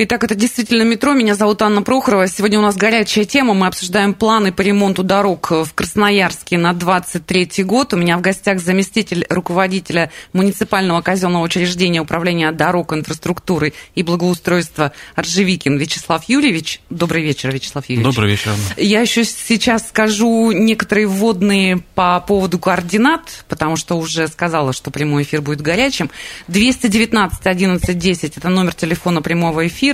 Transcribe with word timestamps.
Итак, 0.00 0.22
это 0.22 0.36
действительно 0.36 0.84
метро. 0.84 1.12
Меня 1.12 1.34
зовут 1.34 1.60
Анна 1.60 1.82
Прохорова. 1.82 2.28
Сегодня 2.28 2.60
у 2.60 2.62
нас 2.62 2.76
горячая 2.76 3.24
тема. 3.24 3.52
Мы 3.52 3.66
обсуждаем 3.66 4.14
планы 4.14 4.52
по 4.52 4.60
ремонту 4.60 5.02
дорог 5.02 5.50
в 5.50 5.74
Красноярске 5.74 6.56
на 6.56 6.72
23 6.72 7.64
год. 7.64 7.94
У 7.94 7.96
меня 7.96 8.16
в 8.16 8.20
гостях 8.20 8.60
заместитель 8.60 9.26
руководителя 9.28 10.12
муниципального 10.32 11.00
казенного 11.00 11.42
учреждения 11.42 12.00
управления 12.00 12.52
дорог, 12.52 12.92
инфраструктуры 12.92 13.72
и 13.96 14.04
благоустройства 14.04 14.92
Ржевикин 15.18 15.76
Вячеслав 15.78 16.22
Юрьевич. 16.28 16.80
Добрый 16.90 17.24
вечер, 17.24 17.50
Вячеслав 17.52 17.84
Юрьевич. 17.88 18.14
Добрый 18.14 18.30
вечер. 18.30 18.52
Я 18.76 19.00
еще 19.00 19.24
сейчас 19.24 19.88
скажу 19.88 20.52
некоторые 20.52 21.08
вводные 21.08 21.78
по 21.96 22.20
поводу 22.20 22.60
координат, 22.60 23.44
потому 23.48 23.74
что 23.74 23.96
уже 23.98 24.28
сказала, 24.28 24.72
что 24.72 24.92
прямой 24.92 25.24
эфир 25.24 25.42
будет 25.42 25.60
горячим. 25.60 26.08
219 26.46 27.44
11 27.44 27.98
10– 27.98 28.36
это 28.36 28.48
номер 28.48 28.74
телефона 28.74 29.22
прямого 29.22 29.66
эфира. 29.66 29.87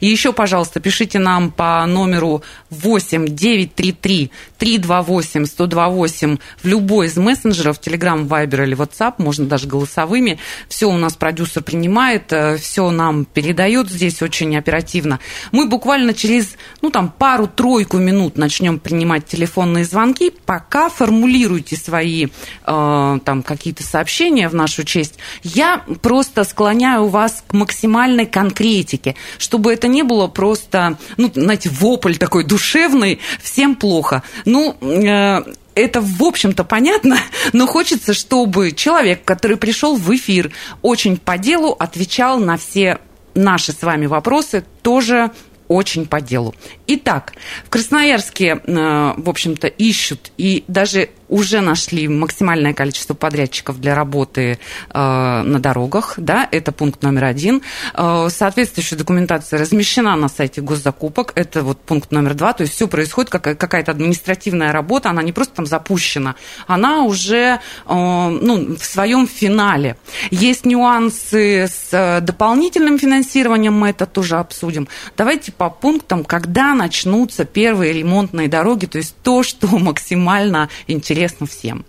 И 0.00 0.06
еще, 0.06 0.32
пожалуйста, 0.32 0.80
пишите 0.80 1.18
нам 1.18 1.50
по 1.50 1.84
номеру 1.86 2.42
8 2.70 3.26
933 3.26 4.30
328 4.58 5.46
128 5.46 6.38
в 6.62 6.66
любой 6.66 7.06
из 7.06 7.16
мессенджеров, 7.16 7.80
Telegram, 7.80 8.26
Viber 8.26 8.64
или 8.64 8.76
WhatsApp, 8.76 9.14
можно 9.18 9.46
даже 9.46 9.66
голосовыми. 9.66 10.38
Все 10.68 10.86
у 10.86 10.96
нас 10.96 11.14
продюсер 11.14 11.62
принимает, 11.62 12.32
все 12.60 12.90
нам 12.90 13.24
передает 13.24 13.90
здесь 13.90 14.22
очень 14.22 14.56
оперативно. 14.56 15.20
Мы 15.50 15.66
буквально 15.66 16.14
через, 16.14 16.56
ну, 16.80 16.90
там, 16.90 17.10
пару-тройку 17.10 17.98
минут 17.98 18.36
начнем 18.36 18.78
принимать 18.78 19.26
телефонные 19.26 19.84
звонки. 19.84 20.32
Пока 20.46 20.88
формулируйте 20.88 21.76
свои, 21.76 22.26
э, 22.26 23.18
там, 23.24 23.42
какие-то 23.42 23.82
сообщения 23.82 24.48
в 24.48 24.54
нашу 24.54 24.84
честь. 24.84 25.18
Я 25.42 25.82
просто 26.02 26.44
склоняю 26.44 27.08
вас 27.08 27.44
к 27.46 27.52
максимальной 27.52 28.26
конкретике, 28.26 29.16
чтобы 29.38 29.72
это 29.72 29.88
не 29.88 30.02
было 30.02 30.26
просто, 30.28 30.98
ну, 31.16 31.30
знаете, 31.34 31.70
вопль 31.70 32.16
такой 32.16 32.44
душевный, 32.44 33.20
всем 33.42 33.74
плохо. 33.74 34.22
Ну, 34.44 34.76
э, 34.80 35.42
это, 35.74 36.00
в 36.00 36.22
общем-то, 36.22 36.64
понятно, 36.64 37.18
но 37.52 37.66
хочется, 37.66 38.14
чтобы 38.14 38.72
человек, 38.72 39.24
который 39.24 39.56
пришел 39.56 39.96
в 39.96 40.14
эфир, 40.14 40.52
очень 40.82 41.16
по 41.16 41.38
делу 41.38 41.74
отвечал 41.78 42.38
на 42.38 42.56
все 42.56 42.98
наши 43.34 43.72
с 43.72 43.82
вами 43.82 44.06
вопросы, 44.06 44.64
тоже 44.82 45.30
очень 45.68 46.06
по 46.06 46.20
делу. 46.20 46.54
Итак, 46.94 47.32
в 47.64 47.70
Красноярске, 47.70 48.60
э, 48.66 49.14
в 49.16 49.30
общем-то, 49.30 49.66
ищут 49.66 50.30
и 50.36 50.62
даже 50.68 51.08
уже 51.30 51.62
нашли 51.62 52.06
максимальное 52.08 52.74
количество 52.74 53.14
подрядчиков 53.14 53.80
для 53.80 53.94
работы 53.94 54.58
э, 54.90 54.98
на 55.42 55.58
дорогах, 55.58 56.14
да, 56.18 56.46
это 56.52 56.72
пункт 56.72 57.02
номер 57.02 57.24
один. 57.24 57.62
Э, 57.94 58.28
соответствующая 58.28 58.96
документация 58.96 59.58
размещена 59.58 60.14
на 60.16 60.28
сайте 60.28 60.60
госзакупок, 60.60 61.32
это 61.34 61.62
вот 61.62 61.80
пункт 61.80 62.12
номер 62.12 62.34
два, 62.34 62.52
то 62.52 62.64
есть 62.64 62.74
все 62.74 62.86
происходит, 62.86 63.30
как, 63.30 63.58
какая-то 63.58 63.92
административная 63.92 64.72
работа, 64.72 65.08
она 65.08 65.22
не 65.22 65.32
просто 65.32 65.54
там 65.54 65.64
запущена, 65.64 66.34
она 66.66 67.04
уже 67.04 67.60
ну, 67.86 68.76
в 68.76 68.84
своем 68.84 69.26
финале. 69.26 69.96
Есть 70.30 70.66
нюансы 70.66 71.66
с 71.66 72.20
дополнительным 72.20 72.98
финансированием, 72.98 73.72
мы 73.72 73.90
это 73.90 74.04
тоже 74.04 74.36
обсудим. 74.36 74.88
Давайте 75.16 75.52
по 75.52 75.70
пунктам, 75.70 76.24
когда 76.24 76.74
начнутся 76.82 77.44
первые 77.44 77.92
ремонтные 77.92 78.48
дороги, 78.48 78.86
то 78.86 78.98
есть 78.98 79.14
то, 79.22 79.42
что 79.42 79.66
максимально 79.78 80.68
интересно 80.88 81.46
всем. 81.46 81.84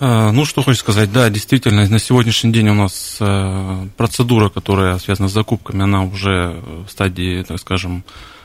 А, 0.00 0.32
Ну, 0.32 0.44
что 0.44 0.62
хочу 0.62 0.80
сказать, 0.80 1.12
да, 1.12 1.30
действительно, 1.30 1.88
на 1.88 1.98
сегодняшний 1.98 2.52
день 2.52 2.68
у 2.70 2.74
нас 2.74 3.18
э, 3.20 3.86
процедура, 3.96 4.48
которая 4.48 4.98
связана 4.98 5.28
с 5.28 5.32
закупками, 5.32 5.84
она 5.84 6.02
уже 6.02 6.60
в 6.86 6.90
стадии, 6.90 7.44
так 7.44 7.60
скажем, 7.60 8.04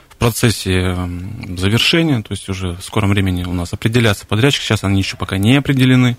в 0.09 0.15
процессе 0.17 0.95
завершения, 1.57 2.21
то 2.21 2.31
есть 2.31 2.47
уже 2.49 2.73
в 2.73 2.83
скором 2.83 3.09
времени 3.09 3.45
у 3.45 3.53
нас 3.53 3.73
определятся 3.73 4.27
подрядчики, 4.27 4.63
сейчас 4.63 4.83
они 4.83 4.99
еще 4.99 5.17
пока 5.17 5.37
не 5.37 5.57
определены. 5.57 6.16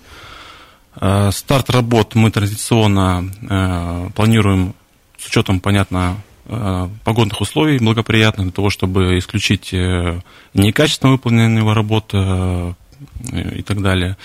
Э, 0.99 1.31
Старт 1.31 1.69
работ 1.69 2.15
мы 2.15 2.31
традиционно 2.31 3.31
э, 3.49 4.09
планируем 4.13 4.73
с 5.17 5.27
учетом, 5.27 5.61
понятно, 5.61 6.17
э, 6.17 6.30
погодных 6.45 7.39
условий 7.41 7.79
благоприятных 7.79 8.47
для 8.47 8.53
того, 8.53 8.69
чтобы 8.69 9.17
исключить 9.17 9.73
э, 9.73 10.19
некачественно 10.53 11.11
выполненные 11.13 11.71
работы 11.73 12.17
э, 12.17 12.73
и 13.55 13.61
так 13.61 13.81
далее. 13.81 14.17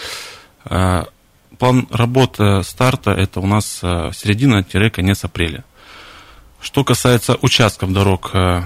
Э, 0.65 1.05
План 1.59 1.89
работы 1.91 2.63
старта 2.65 3.13
это 3.13 3.41
у 3.41 3.47
нас 3.47 3.81
э, 3.83 4.11
середина-конец 4.15 5.25
апреля. 5.25 5.65
Что 6.61 6.85
касается 6.85 7.39
участков 7.41 7.93
дорог, 7.93 8.31
э, 8.35 8.63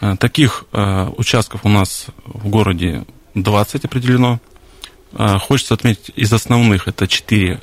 э, 0.00 0.16
таких 0.18 0.64
э, 0.72 1.08
участков 1.16 1.64
у 1.64 1.68
нас 1.68 2.06
в 2.24 2.48
городе 2.48 3.04
20 3.34 3.84
определено. 3.84 4.40
Э, 5.12 5.38
Хочется 5.38 5.74
отметить 5.74 6.10
из 6.16 6.32
основных 6.32 6.88
это 6.88 7.06
4 7.06 7.60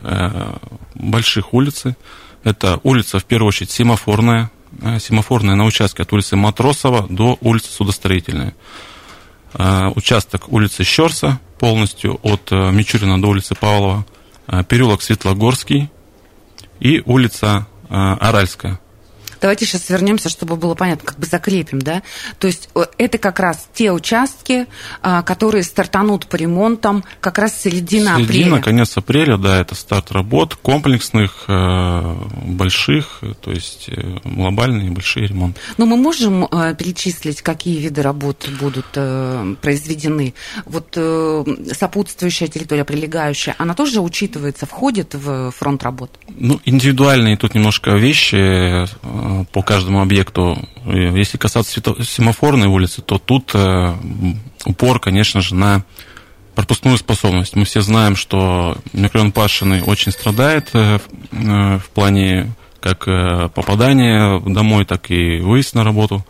больших 0.96 1.54
улицы. 1.54 1.96
Это 2.44 2.80
улица, 2.84 3.20
в 3.20 3.26
первую 3.26 3.48
очередь, 3.48 3.72
семафорная. 3.72 4.52
Э, 4.82 5.00
Семафорная 5.00 5.56
на 5.56 5.66
участке 5.66 6.04
от 6.04 6.14
улицы 6.14 6.36
Матросова 6.36 7.08
до 7.10 7.38
улицы 7.42 7.72
Судостроительной. 7.72 8.54
Э, 9.54 9.88
Участок 9.96 10.50
улицы 10.50 10.84
Щерса 10.84 11.40
полностью 11.60 12.20
от 12.24 12.52
э, 12.52 12.72
Мичурина 12.72 13.22
до 13.22 13.28
улицы 13.28 13.56
Павлова. 13.56 14.06
Переулок 14.68 15.04
Светлогорский 15.04 15.92
и 16.80 17.04
улица 17.06 17.68
Аральская. 17.88 18.80
Давайте 19.42 19.66
сейчас 19.66 19.90
вернемся, 19.90 20.30
чтобы 20.30 20.56
было 20.56 20.76
понятно, 20.76 21.06
как 21.06 21.20
бы 21.20 21.26
закрепим, 21.26 21.80
да? 21.80 22.02
То 22.40 22.48
есть 22.48 22.70
э, 22.76 22.86
это 22.98 23.18
как 23.18 23.40
раз 23.40 23.68
те 23.74 23.92
участки, 23.92 24.68
а, 25.02 25.22
которые 25.24 25.64
стартанут 25.64 26.28
по 26.28 26.36
ремонтам 26.36 27.04
как 27.22 27.38
раз 27.38 27.60
середина, 27.60 28.18
Середина, 28.18 28.48
апреля. 28.48 28.62
конец 28.62 28.98
апреля, 28.98 29.38
да, 29.38 29.60
это 29.60 29.76
старт 29.76 30.12
работ 30.12 30.56
комплексных, 30.56 31.46
э, 31.48 32.16
больших, 32.46 33.22
то 33.42 33.52
есть 33.52 33.90
э, 33.90 34.18
глобальные 34.24 34.92
большие 34.92 35.28
ремонты. 35.28 35.60
Но 35.78 35.86
мы 35.86 35.98
можем 35.98 36.48
перечислить, 36.78 37.42
какие 37.42 37.80
виды 37.80 38.02
работ 38.02 38.50
будут 38.60 38.86
произведены. 39.62 40.34
Вот 40.66 40.98
сопутствующая 41.72 42.48
территория, 42.48 42.84
прилегающая, 42.84 43.56
она 43.58 43.74
тоже 43.74 44.02
учитывается, 44.02 44.66
входит 44.66 45.14
в 45.14 45.52
фронт 45.52 45.84
работ? 45.84 46.12
Ну, 46.30 46.60
индивидуальные 46.66 47.38
тут 47.38 47.56
немножко 47.56 47.92
вещи 47.92 48.88
по 49.52 49.62
каждому 49.62 50.02
объекту. 50.02 50.58
Э, 50.86 51.18
Если 51.18 51.38
касаться 51.38 51.82
семафорной 52.04 52.68
улицы, 52.68 53.02
то 53.02 53.18
тут 53.18 53.52
э, 53.54 53.96
упор, 54.66 55.00
конечно 55.00 55.42
же, 55.42 55.56
на 55.56 55.84
пропускную 56.56 56.98
способность. 56.98 57.56
Мы 57.56 57.66
все 57.66 57.82
знаем, 57.82 58.16
что 58.16 58.78
микрорайон 58.92 59.32
Пашины 59.32 59.82
очень 59.84 60.12
страдает 60.12 60.70
э, 60.74 61.00
в 61.32 61.78
э, 61.78 61.80
плане 61.94 62.54
как 62.82 63.08
э, 63.08 63.50
попадания 63.54 64.40
домой, 64.46 64.86
так 64.86 65.10
и 65.12 65.40
выезд 65.40 65.76
на 65.76 65.84
работу. 65.84 66.26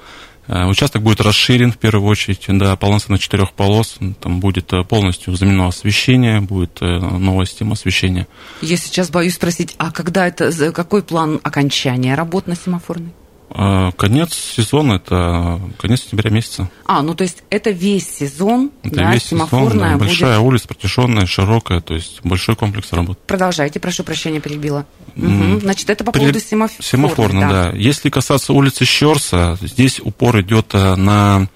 Э, 0.49 0.65
Участок 0.65 1.03
будет 1.03 1.21
расширен 1.21 1.71
в 1.71 1.77
первую 1.77 2.09
очередь 2.09 2.45
до 2.47 2.75
полноценно 2.75 3.19
четырех 3.19 3.53
полос. 3.53 3.97
Там 4.19 4.39
будет 4.39 4.73
э, 4.73 4.83
полностью 4.83 5.35
заменено 5.35 5.67
освещение, 5.67 6.41
будет 6.41 6.79
э, 6.81 6.85
новая 6.85 7.45
система 7.45 7.73
освещения. 7.73 8.27
Я 8.61 8.75
сейчас 8.75 9.11
боюсь 9.11 9.35
спросить, 9.35 9.75
а 9.77 9.91
когда 9.91 10.27
это, 10.27 10.51
какой 10.71 11.03
план 11.03 11.39
окончания 11.43 12.15
работ 12.15 12.47
на 12.47 12.55
семафорной? 12.55 13.11
Э, 13.51 13.91
Конец 13.97 14.33
сезона 14.33 14.93
это 14.93 15.59
конец 15.79 16.01
сентября 16.03 16.29
месяца. 16.29 16.69
А, 16.85 17.01
ну 17.01 17.15
то 17.15 17.23
есть 17.23 17.43
это 17.49 17.71
весь 17.71 18.07
сезон, 18.09 18.71
Это 18.83 18.95
да, 18.95 19.13
весь 19.13 19.23
сезон, 19.23 19.47
да, 19.51 19.89
будет... 19.89 19.97
большая 19.97 20.39
улица, 20.39 20.67
протяженная, 20.67 21.25
широкая, 21.25 21.81
то 21.81 21.95
есть 21.95 22.19
большой 22.23 22.55
комплекс 22.55 22.93
работ. 22.93 23.17
Продолжайте, 23.25 23.79
прошу 23.79 24.03
прощения, 24.03 24.39
перебила. 24.39 24.85
М, 25.15 25.51
Мгм. 25.53 25.61
Значит, 25.61 25.89
это 25.89 26.03
по 26.03 26.11
При- 26.11 26.19
поводу 26.21 26.39
семафорной. 26.39 26.83
Семафорной, 26.85 27.49
да. 27.49 27.69
Если 27.75 28.09
касаться 28.09 28.53
улицы 28.53 28.85
Щерса, 28.85 29.57
здесь 29.61 29.99
упор 29.99 30.39
идет 30.41 30.67
э, 30.73 30.95
на 30.95 31.47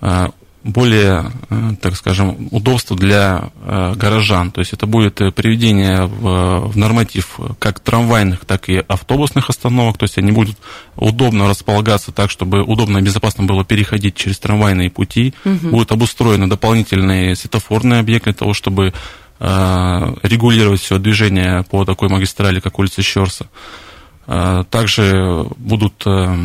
э, 0.00 0.28
более, 0.64 1.30
э, 1.50 1.70
так 1.80 1.96
скажем, 1.96 2.48
удобство 2.50 2.96
для 2.96 3.50
э, 3.62 3.94
горожан. 3.94 4.50
То 4.50 4.60
есть 4.60 4.72
это 4.72 4.86
будет 4.86 5.20
э, 5.20 5.30
приведение 5.30 6.06
в, 6.06 6.70
в 6.70 6.76
норматив 6.76 7.38
как 7.58 7.80
трамвайных, 7.80 8.44
так 8.44 8.68
и 8.68 8.82
автобусных 8.86 9.50
остановок. 9.50 9.98
То 9.98 10.04
есть 10.04 10.18
они 10.18 10.32
будут 10.32 10.56
удобно 10.96 11.48
располагаться 11.48 12.12
так, 12.12 12.30
чтобы 12.30 12.62
удобно 12.62 12.98
и 12.98 13.02
безопасно 13.02 13.44
было 13.44 13.64
переходить 13.64 14.16
через 14.16 14.38
трамвайные 14.38 14.90
пути. 14.90 15.32
Угу. 15.44 15.68
Будут 15.68 15.92
обустроены 15.92 16.48
дополнительные 16.48 17.36
светофорные 17.36 18.00
объекты 18.00 18.30
для 18.30 18.38
того, 18.38 18.54
чтобы 18.54 18.92
регулировать 19.40 20.80
все 20.80 20.98
движение 20.98 21.62
по 21.70 21.84
такой 21.84 22.08
магистрали, 22.08 22.58
как 22.58 22.76
улица 22.80 23.02
Щерса. 23.02 23.46
А, 24.30 24.64
также 24.64 25.46
будут 25.56 26.02
э, 26.04 26.36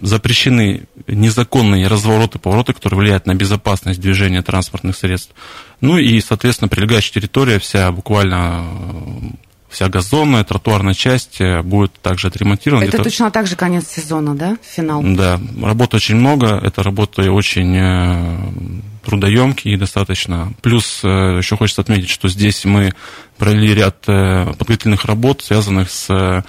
запрещены 0.00 0.84
незаконные 1.08 1.88
развороты, 1.88 2.38
повороты, 2.38 2.74
которые 2.74 3.00
влияют 3.00 3.26
на 3.26 3.34
безопасность 3.34 4.00
движения 4.00 4.40
транспортных 4.40 4.96
средств. 4.96 5.34
Ну 5.80 5.98
и, 5.98 6.20
соответственно, 6.20 6.68
прилегающая 6.68 7.14
территория 7.14 7.58
вся 7.58 7.90
буквально 7.90 8.64
э, 8.64 9.30
вся 9.68 9.88
газонная, 9.88 10.44
тротуарная 10.44 10.94
часть 10.94 11.40
э, 11.40 11.62
будет 11.62 11.92
также 11.94 12.28
отремонтирована. 12.28 12.84
Это 12.84 13.02
точно 13.02 13.32
так 13.32 13.48
же 13.48 13.56
конец 13.56 13.88
сезона, 13.88 14.36
да, 14.36 14.56
финал? 14.62 15.02
Да, 15.02 15.40
работы 15.60 15.96
очень 15.96 16.14
много, 16.14 16.60
это 16.62 16.84
работы 16.84 17.32
очень 17.32 18.70
трудоемкие 19.04 19.76
достаточно. 19.76 20.52
Плюс 20.62 21.02
еще 21.02 21.56
хочется 21.56 21.80
отметить, 21.80 22.10
что 22.10 22.28
здесь 22.28 22.64
мы 22.64 22.94
провели 23.38 23.74
ряд 23.74 24.02
подготовительных 24.02 25.04
работ, 25.04 25.42
связанных 25.42 25.90
с 25.90 26.44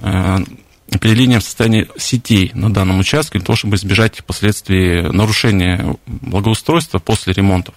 определением 0.00 1.40
состояния 1.40 1.86
сетей 1.96 2.50
на 2.54 2.72
данном 2.72 2.98
участке 2.98 3.38
для 3.38 3.46
того, 3.46 3.56
чтобы 3.56 3.76
избежать 3.76 4.24
последствий 4.24 5.02
нарушения 5.02 5.96
благоустройства 6.06 6.98
после 6.98 7.32
ремонтов. 7.32 7.74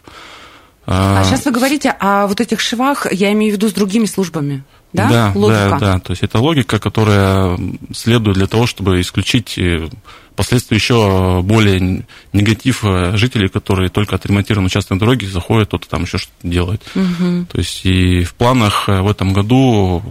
А 0.86 1.24
сейчас 1.24 1.46
вы 1.46 1.52
говорите 1.52 1.90
о 2.00 2.28
вот 2.28 2.42
этих 2.42 2.60
швах, 2.60 3.12
я 3.12 3.32
имею 3.34 3.54
в 3.54 3.56
виду 3.56 3.70
с 3.70 3.74
другими 3.74 4.06
службами, 4.06 4.64
да? 4.94 5.10
Да, 5.10 5.32
логика. 5.36 5.70
да, 5.70 5.80
да. 5.80 6.00
То 6.00 6.12
есть 6.12 6.24
это 6.24 6.40
логика, 6.40 6.80
которая 6.80 7.58
следует 7.94 8.36
для 8.36 8.48
того, 8.48 8.66
чтобы 8.66 9.00
исключить 9.00 9.58
э, 9.58 9.88
последствия 10.36 10.78
еще 10.78 11.42
более 11.44 12.04
негатив 12.34 12.84
э, 12.84 13.16
жителей, 13.16 13.48
которые 13.48 13.90
только 13.90 14.16
отремонтирован 14.16 14.66
участок 14.66 14.98
дороги, 14.98 15.26
заходят, 15.26 15.68
кто-то 15.68 15.88
там 15.88 16.04
еще 16.04 16.18
что-то 16.18 16.48
делает. 16.48 16.82
Угу. 16.96 17.46
То 17.52 17.58
есть 17.58 17.86
и 17.86 18.24
в 18.24 18.34
планах 18.34 18.88
в 18.88 19.10
этом 19.10 19.34
году 19.34 20.02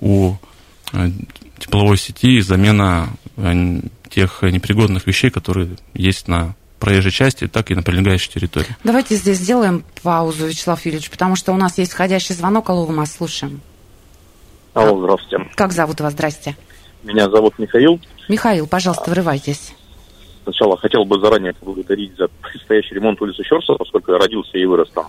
у 0.00 0.36
тепловой 1.58 1.96
сети 1.96 2.38
и 2.38 2.40
замена 2.40 3.08
э, 3.36 3.80
тех 4.10 4.42
непригодных 4.42 5.06
вещей, 5.06 5.30
которые 5.30 5.68
есть 5.94 6.28
на 6.28 6.54
проезжей 6.78 7.12
части, 7.12 7.48
так 7.48 7.70
и 7.70 7.74
на 7.74 7.82
прилегающей 7.82 8.30
территории. 8.30 8.76
Давайте 8.84 9.16
здесь 9.16 9.38
сделаем 9.38 9.84
паузу, 10.02 10.46
Вячеслав 10.46 10.84
Юрьевич, 10.84 11.10
потому 11.10 11.34
что 11.34 11.52
у 11.52 11.56
нас 11.56 11.78
есть 11.78 11.92
входящий 11.92 12.34
звонок. 12.34 12.68
Алло, 12.68 12.86
мы 12.86 12.96
вас 12.96 13.16
слушаем. 13.16 13.60
Алло, 14.74 14.98
здравствуйте. 15.00 15.50
Как 15.54 15.72
зовут 15.72 16.00
вас? 16.00 16.12
Здрасте. 16.12 16.56
Меня 17.02 17.30
зовут 17.30 17.58
Михаил. 17.58 18.00
Михаил, 18.28 18.66
пожалуйста, 18.66 19.08
вырывайтесь. 19.10 19.74
Сначала 20.42 20.76
хотел 20.76 21.04
бы 21.04 21.18
заранее 21.20 21.54
поблагодарить 21.54 22.16
за 22.16 22.28
предстоящий 22.42 22.94
ремонт 22.94 23.20
улицы 23.22 23.42
Щерса, 23.44 23.74
поскольку 23.74 24.12
я 24.12 24.18
родился 24.18 24.58
и 24.58 24.64
вырос 24.66 24.90
там. 24.90 25.06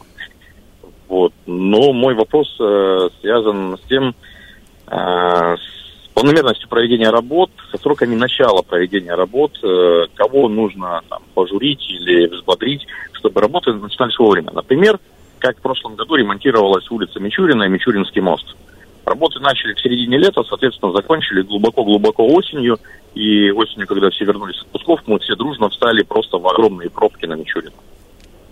Вот. 1.07 1.33
Но 1.45 1.91
мой 1.93 2.15
вопрос 2.15 2.47
э, 2.59 3.09
связан 3.21 3.77
с 3.77 3.87
тем, 3.87 4.15
э, 4.87 5.55
с 5.57 5.84
планомерностью 6.15 6.67
проведения 6.69 7.09
работ, 7.09 7.51
со 7.71 7.77
сроками 7.77 8.15
начала 8.15 8.61
проведения 8.61 9.13
работ, 9.13 9.59
э, 9.61 10.05
кого 10.15 10.47
нужно 10.49 11.01
там, 11.09 11.21
пожурить 11.35 11.85
или 11.89 12.27
взбодрить, 12.27 12.87
чтобы 13.11 13.41
работы 13.41 13.73
начинались 13.73 14.17
вовремя. 14.17 14.51
Например, 14.53 14.97
как 15.39 15.57
в 15.57 15.61
прошлом 15.61 15.95
году 15.95 16.15
ремонтировалась 16.15 16.89
улица 16.89 17.19
Мичурина 17.19 17.63
и 17.63 17.69
Мичуринский 17.69 18.21
мост. 18.21 18.55
Работы 19.03 19.39
начали 19.39 19.73
в 19.73 19.79
середине 19.81 20.17
лета, 20.17 20.41
соответственно, 20.43 20.93
закончили 20.93 21.41
глубоко-глубоко 21.41 22.25
осенью. 22.25 22.79
И 23.13 23.51
осенью, 23.51 23.85
когда 23.85 24.09
все 24.09 24.25
вернулись 24.25 24.57
с 24.57 24.61
отпусков, 24.63 25.01
мы 25.05 25.19
все 25.19 25.35
дружно 25.35 25.69
встали 25.69 26.01
просто 26.01 26.37
в 26.37 26.47
огромные 26.47 26.89
пробки 26.89 27.25
на 27.25 27.35
Мичурина. 27.35 27.75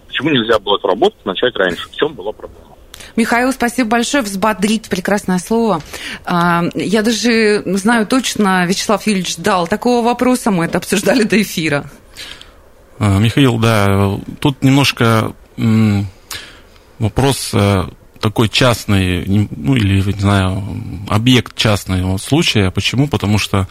Почему 0.08 0.30
нельзя 0.30 0.60
было 0.60 0.78
эту 0.78 0.88
работу 0.88 1.16
начать 1.26 1.56
раньше? 1.56 1.90
В 1.90 1.96
чем 1.96 2.14
была 2.14 2.34
проблема? 2.34 2.73
Михаил, 3.16 3.52
спасибо 3.52 3.90
большое. 3.90 4.24
Взбодрить 4.24 4.90
прекрасное 4.90 5.40
слово. 5.40 5.82
А, 6.26 6.64
я 6.76 7.04
даже 7.04 7.64
знаю 7.66 8.08
точно, 8.08 8.66
Вячеслав 8.66 9.06
Юрьевич 9.06 9.38
дал 9.38 9.68
такого 9.68 10.04
вопроса, 10.04 10.52
мы 10.52 10.66
это 10.66 10.80
обсуждали 10.80 11.24
до 11.24 11.42
эфира. 11.42 11.90
А, 13.00 13.20
Михаил, 13.20 13.58
да, 13.58 14.18
тут 14.40 14.64
немножко 14.64 15.34
вопрос 16.98 17.52
э, 17.54 17.84
такой 18.20 18.50
частный, 18.50 19.48
ну 19.52 19.76
или, 19.76 20.02
не 20.02 20.20
знаю, 20.20 20.64
объект 21.10 21.56
частного 21.56 22.18
случая. 22.18 22.72
Почему? 22.72 23.08
Потому 23.08 23.38
что 23.38 23.68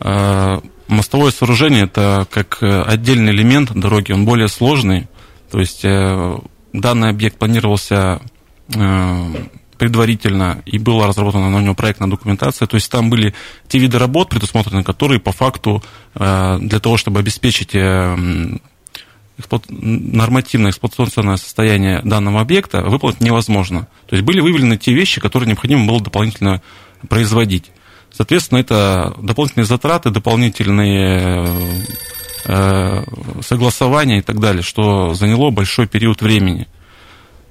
э, 0.00 0.60
мостовое 0.86 1.30
сооружение 1.30 1.84
это 1.84 2.26
как 2.30 2.62
отдельный 2.62 3.32
элемент 3.32 3.72
дороги, 3.74 4.12
он 4.12 4.24
более 4.24 4.48
сложный. 4.48 5.08
То 5.50 5.58
есть 5.58 5.84
э, 5.84 6.38
данный 6.72 7.10
объект 7.10 7.36
планировался 7.36 8.22
Э, 8.22 8.37
предварительно 9.78 10.60
и 10.66 10.78
была 10.78 11.06
разработана 11.06 11.48
на 11.48 11.62
него 11.62 11.74
проектная 11.74 12.08
документация. 12.08 12.66
То 12.66 12.74
есть 12.74 12.90
там 12.90 13.08
были 13.08 13.32
те 13.68 13.78
виды 13.78 13.98
работ 13.98 14.28
предусмотрены, 14.28 14.82
которые 14.82 15.20
по 15.20 15.32
факту 15.32 15.82
э, 16.14 16.58
для 16.60 16.80
того, 16.80 16.96
чтобы 16.96 17.20
обеспечить 17.20 17.74
э, 17.74 18.16
нормативное 19.68 20.72
эксплуатационное 20.72 21.36
состояние 21.36 22.02
данного 22.02 22.40
объекта 22.40 22.82
выполнить 22.82 23.20
невозможно. 23.20 23.86
То 24.06 24.16
есть 24.16 24.26
были 24.26 24.40
выявлены 24.40 24.76
те 24.76 24.92
вещи, 24.92 25.20
которые 25.20 25.46
необходимо 25.48 25.86
было 25.86 26.00
дополнительно 26.00 26.60
производить. 27.08 27.70
Соответственно, 28.10 28.58
это 28.58 29.14
дополнительные 29.22 29.66
затраты, 29.66 30.10
дополнительные 30.10 31.46
согласования 33.42 34.18
и 34.18 34.22
так 34.22 34.40
далее, 34.40 34.62
что 34.62 35.12
заняло 35.14 35.50
большой 35.50 35.86
период 35.86 36.22
времени. 36.22 36.66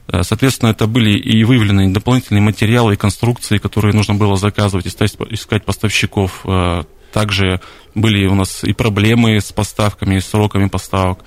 Э, 0.08 0.24
соответственно, 0.24 0.70
это 0.70 0.88
были 0.88 1.18
и 1.18 1.44
выявлены 1.44 1.90
дополнительные 1.92 2.42
материалы 2.42 2.94
и 2.94 2.98
конструкции, 2.98 3.58
которые 3.58 3.94
нужно 3.94 4.16
было 4.16 4.38
заказывать, 4.38 4.88
искать 4.88 5.66
поставщиков. 5.66 6.42
Э, 6.46 6.84
также 7.12 7.62
были 7.96 8.28
у 8.28 8.36
нас 8.36 8.64
и 8.64 8.74
проблемы 8.74 9.40
с 9.40 9.52
поставками, 9.52 10.16
и 10.16 10.22
сроками 10.22 10.68
поставок. 10.68 11.20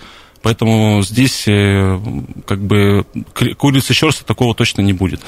Поэтому 0.43 1.03
здесь 1.03 1.45
э, 1.47 2.01
как 2.47 2.61
бы 2.61 3.05
к 3.35 3.65
улице 3.65 3.93
Щерса 3.93 4.25
такого 4.25 4.55
точно 4.55 4.81
не 4.81 4.93
будет. 4.93 5.21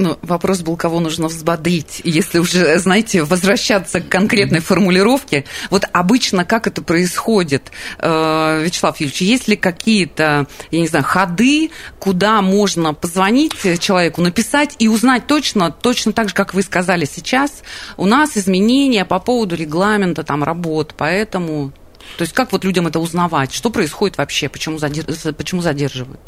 Ну, 0.00 0.18
вопрос 0.22 0.62
был, 0.62 0.78
кого 0.78 0.98
нужно 0.98 1.28
взбодрить. 1.28 2.00
Если 2.04 2.38
уже, 2.38 2.78
знаете, 2.78 3.22
возвращаться 3.22 4.00
к 4.00 4.08
конкретной 4.08 4.60
формулировке, 4.60 5.44
вот 5.68 5.84
обычно 5.92 6.46
как 6.46 6.66
это 6.66 6.80
происходит, 6.80 7.70
э, 7.98 8.62
Вячеслав 8.64 8.98
Юрьевич, 8.98 9.20
есть 9.20 9.46
ли 9.46 9.56
какие-то, 9.56 10.46
я 10.70 10.80
не 10.80 10.88
знаю, 10.88 11.04
ходы, 11.04 11.70
куда 11.98 12.40
можно 12.40 12.94
позвонить 12.94 13.52
человеку, 13.78 14.22
написать 14.22 14.74
и 14.78 14.88
узнать 14.88 15.26
точно, 15.26 15.70
точно 15.70 16.14
так 16.14 16.30
же, 16.30 16.34
как 16.34 16.54
вы 16.54 16.62
сказали 16.62 17.04
сейчас, 17.04 17.62
у 17.98 18.06
нас 18.06 18.38
изменения 18.38 19.04
по 19.04 19.18
поводу 19.18 19.54
регламента 19.54 20.22
там 20.22 20.42
работ, 20.42 20.94
поэтому... 20.96 21.72
То 22.16 22.22
есть 22.22 22.32
как 22.32 22.52
вот 22.52 22.64
людям 22.64 22.86
это 22.86 23.00
узнавать? 23.00 23.52
Что 23.52 23.68
происходит 23.68 24.16
вообще? 24.16 24.48
Почему, 24.48 24.78
почему 24.78 25.60
задерживают? 25.60 26.20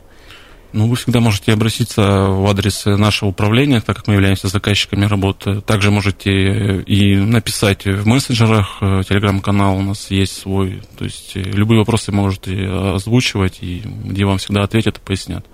Ну, 0.72 0.88
вы 0.88 0.96
всегда 0.96 1.20
можете 1.20 1.52
обратиться 1.52 2.02
в 2.02 2.48
адрес 2.48 2.86
нашего 2.86 3.28
управления, 3.28 3.80
так 3.80 3.96
как 3.96 4.06
мы 4.06 4.14
являемся 4.14 4.48
заказчиками 4.48 5.04
работы. 5.04 5.60
Также 5.60 5.90
можете 5.90 6.82
и 6.82 7.16
написать 7.16 7.84
в 7.84 8.06
мессенджерах, 8.06 8.78
э, 8.80 9.02
телеграм-канал 9.06 9.76
у 9.76 9.82
нас 9.82 10.10
есть 10.10 10.36
свой. 10.36 10.80
То 10.98 11.04
есть 11.04 11.36
э, 11.36 11.40
любые 11.40 11.80
вопросы 11.80 12.10
можете 12.10 12.66
озвучивать, 12.68 13.58
и 13.60 13.82
где 14.04 14.24
вам 14.24 14.38
всегда 14.38 14.62
ответят 14.62 14.96
и 14.96 15.00
пояснят. 15.00 15.44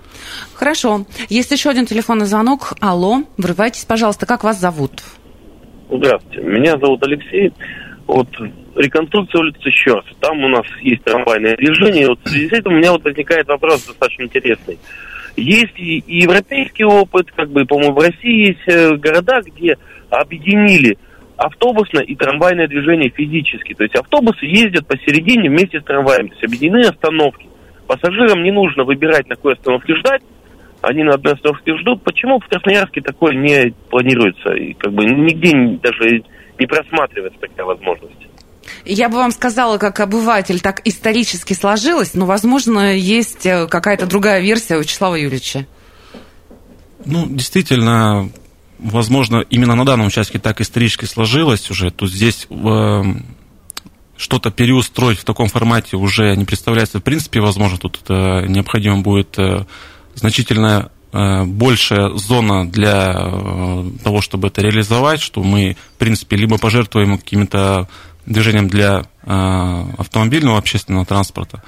Хорошо. 0.54 1.04
Есть 1.28 1.50
еще 1.50 1.70
один 1.70 1.86
телефонный 1.86 2.26
звонок. 2.26 2.74
Алло, 2.80 3.24
врывайтесь, 3.36 3.84
пожалуйста, 3.84 4.24
как 4.24 4.44
вас 4.44 4.60
зовут? 4.60 5.02
Здравствуйте, 5.90 6.42
меня 6.42 6.78
зовут 6.78 7.02
Алексей. 7.02 7.52
Вот 8.06 8.28
реконструкция 8.76 9.40
улицы 9.40 9.70
Щерс. 9.70 10.06
Там 10.20 10.42
у 10.44 10.48
нас 10.48 10.66
есть 10.82 11.02
трамвайное 11.02 11.56
движение. 11.56 12.04
И 12.04 12.06
вот 12.06 12.20
в 12.24 12.28
связи 12.28 12.48
с 12.48 12.52
этим 12.52 12.72
у 12.72 12.76
меня 12.76 12.92
вот 12.92 13.04
возникает 13.04 13.46
вопрос 13.48 13.84
достаточно 13.84 14.22
интересный. 14.22 14.78
Есть 15.40 15.78
и, 15.78 16.02
европейский 16.06 16.84
опыт, 16.84 17.30
как 17.32 17.50
бы, 17.50 17.64
по-моему, 17.64 17.94
в 17.94 17.98
России 17.98 18.48
есть 18.48 18.66
э, 18.66 18.96
города, 18.96 19.40
где 19.44 19.76
объединили 20.10 20.98
автобусное 21.36 22.02
и 22.02 22.16
трамвайное 22.16 22.66
движение 22.66 23.10
физически. 23.10 23.74
То 23.74 23.84
есть 23.84 23.94
автобусы 23.94 24.44
ездят 24.44 24.86
посередине 24.86 25.48
вместе 25.48 25.80
с 25.80 25.84
трамваями. 25.84 26.28
То 26.28 26.34
есть 26.34 26.44
объединены 26.44 26.86
остановки. 26.86 27.46
Пассажирам 27.86 28.42
не 28.42 28.50
нужно 28.50 28.84
выбирать, 28.84 29.28
на 29.28 29.36
какой 29.36 29.54
остановке 29.54 29.94
ждать. 29.96 30.22
Они 30.82 31.04
на 31.04 31.14
одной 31.14 31.34
остановке 31.34 31.76
ждут. 31.78 32.02
Почему 32.02 32.40
в 32.40 32.48
Красноярске 32.48 33.00
такое 33.00 33.34
не 33.34 33.72
планируется? 33.90 34.54
И 34.54 34.74
как 34.74 34.92
бы 34.92 35.04
нигде 35.04 35.78
даже 35.82 36.22
не 36.58 36.66
просматривается 36.66 37.38
такая 37.40 37.66
возможность. 37.66 38.26
Я 38.84 39.08
бы 39.08 39.16
вам 39.16 39.32
сказала, 39.32 39.78
как 39.78 40.00
обыватель, 40.00 40.60
так 40.60 40.80
исторически 40.84 41.54
сложилось, 41.54 42.14
но, 42.14 42.26
возможно, 42.26 42.94
есть 42.94 43.46
э, 43.46 43.66
какая-то 43.66 44.06
другая 44.06 44.40
версия 44.40 44.76
у 44.76 44.80
Вячеслава 44.80 45.14
Юрьевича. 45.14 45.66
Ну, 47.04 47.26
действительно, 47.28 48.30
возможно, 48.78 49.44
именно 49.50 49.74
на 49.74 49.84
данном 49.84 50.06
участке 50.06 50.38
так 50.38 50.60
исторически 50.60 51.04
сложилось 51.04 51.70
уже. 51.70 51.90
Тут 51.90 52.10
здесь 52.12 52.46
э, 52.50 53.02
что-то 54.16 54.50
переустроить 54.50 55.20
в 55.20 55.24
таком 55.24 55.48
формате 55.48 55.96
уже 55.96 56.36
не 56.36 56.44
представляется 56.44 56.98
в 56.98 57.02
принципе 57.02 57.40
возможно. 57.40 57.78
Тут 57.78 58.00
э, 58.08 58.46
необходимо 58.46 58.98
будет 58.98 59.38
э, 59.38 59.64
значительно 60.14 60.90
э, 61.12 61.44
большая 61.44 62.10
зона 62.16 62.68
для 62.68 63.14
э, 63.16 63.90
того, 64.02 64.20
чтобы 64.20 64.48
это 64.48 64.60
реализовать, 64.60 65.20
что 65.20 65.42
мы, 65.42 65.76
в 65.94 65.98
принципе, 65.98 66.36
либо 66.36 66.58
пожертвуем 66.58 67.16
каким-то 67.16 67.88
движением 68.28 68.68
для 68.68 69.04
э, 69.22 69.84
автомобильного 69.98 70.58
общественного 70.58 71.06
транспорта, 71.06 71.62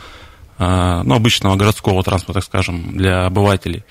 э, 0.58 1.02
ну, 1.04 1.14
обычного 1.14 1.56
городского 1.56 2.02
транспорта, 2.02 2.40
скажем, 2.40 2.96
для 2.96 3.26
обывателей. 3.26 3.84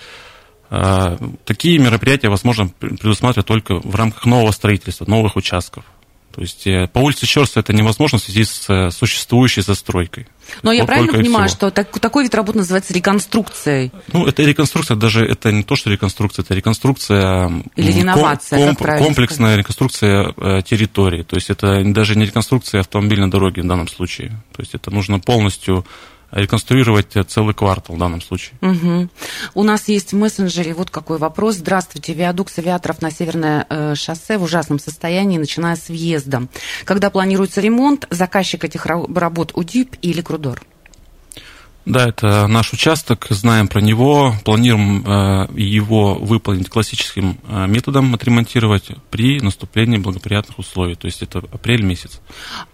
Э, 0.69 1.17
такие 1.45 1.79
мероприятия 1.79 2.29
возможно 2.29 2.67
предусматривать 2.67 3.47
только 3.47 3.75
в 3.75 3.95
рамках 3.95 4.25
нового 4.25 4.51
строительства, 4.51 5.05
новых 5.05 5.35
участков. 5.35 5.83
То 6.33 6.41
есть 6.41 6.67
э, 6.67 6.87
по 6.87 6.99
улице 6.99 7.25
Щерса 7.25 7.59
это 7.59 7.73
невозможно 7.73 8.19
в 8.19 8.21
связи 8.21 8.43
с 8.43 8.69
э, 8.69 8.91
существующей 8.91 9.61
застройкой. 9.61 10.27
Но 10.63 10.71
я 10.71 10.85
правильно 10.85 11.13
понимаю, 11.13 11.47
всего. 11.47 11.57
что 11.57 11.71
так- 11.71 11.99
такой 11.99 12.23
вид 12.23 12.35
работы 12.35 12.59
называется 12.59 12.93
реконструкцией? 12.93 13.91
Ну, 14.13 14.25
это 14.25 14.43
реконструкция, 14.43 14.95
даже 14.95 15.25
это 15.25 15.51
не 15.51 15.63
то, 15.63 15.75
что 15.75 15.89
реконструкция, 15.89 16.43
это 16.43 16.53
реконструкция... 16.53 17.63
Или 17.75 17.91
ком- 17.91 17.99
реновация, 18.01 18.69
как 18.69 18.77
правильно 18.77 19.05
Комплексная 19.05 19.55
реконструкция 19.57 20.33
э, 20.37 20.61
территории. 20.63 21.23
То 21.23 21.35
есть 21.35 21.49
это 21.49 21.83
даже 21.83 22.15
не 22.15 22.25
реконструкция 22.25 22.81
автомобильной 22.81 23.29
дороги 23.29 23.61
в 23.61 23.67
данном 23.67 23.87
случае. 23.87 24.29
То 24.55 24.61
есть 24.61 24.75
это 24.75 24.91
нужно 24.91 25.19
полностью 25.19 25.85
реконструировать 26.31 27.15
э, 27.15 27.23
целый 27.23 27.53
квартал 27.53 27.95
в 27.95 27.99
данном 27.99 28.21
случае. 28.21 28.57
Мгм. 28.61 29.09
У 29.53 29.63
нас 29.63 29.87
есть 29.87 30.13
в 30.13 30.15
мессенджере 30.15 30.73
вот 30.73 30.89
какой 30.89 31.17
вопрос. 31.17 31.55
Здравствуйте, 31.55 32.13
виадук 32.13 32.49
с 32.49 32.59
авиаторов 32.59 33.01
на 33.01 33.11
Северное 33.11 33.65
э, 33.69 33.95
шоссе 33.95 34.37
в 34.37 34.43
ужасном 34.43 34.79
состоянии, 34.79 35.37
начиная 35.37 35.75
с 35.75 35.89
въезда. 35.89 36.47
Когда 36.85 37.09
планируется 37.09 37.61
ремонт, 37.61 38.07
заказчик 38.09 38.63
этих 38.63 38.85
ра- 38.85 39.17
работ 39.17 39.51
УДИП 39.55 39.95
или 40.01 40.21
Крудор? 40.21 40.61
Да, 41.89 42.07
это 42.07 42.45
наш 42.45 42.71
участок, 42.71 43.25
знаем 43.31 43.67
про 43.67 43.81
него, 43.81 44.35
планируем 44.45 45.03
э, 45.03 45.47
его 45.55 46.13
выполнить 46.13 46.69
классическим 46.69 47.39
э, 47.47 47.65
методом, 47.65 48.13
отремонтировать 48.13 48.89
при 49.09 49.39
наступлении 49.41 49.97
благоприятных 49.97 50.59
условий, 50.59 50.93
то 50.93 51.07
есть 51.07 51.23
это 51.23 51.39
апрель 51.39 51.81
месяц. 51.81 52.21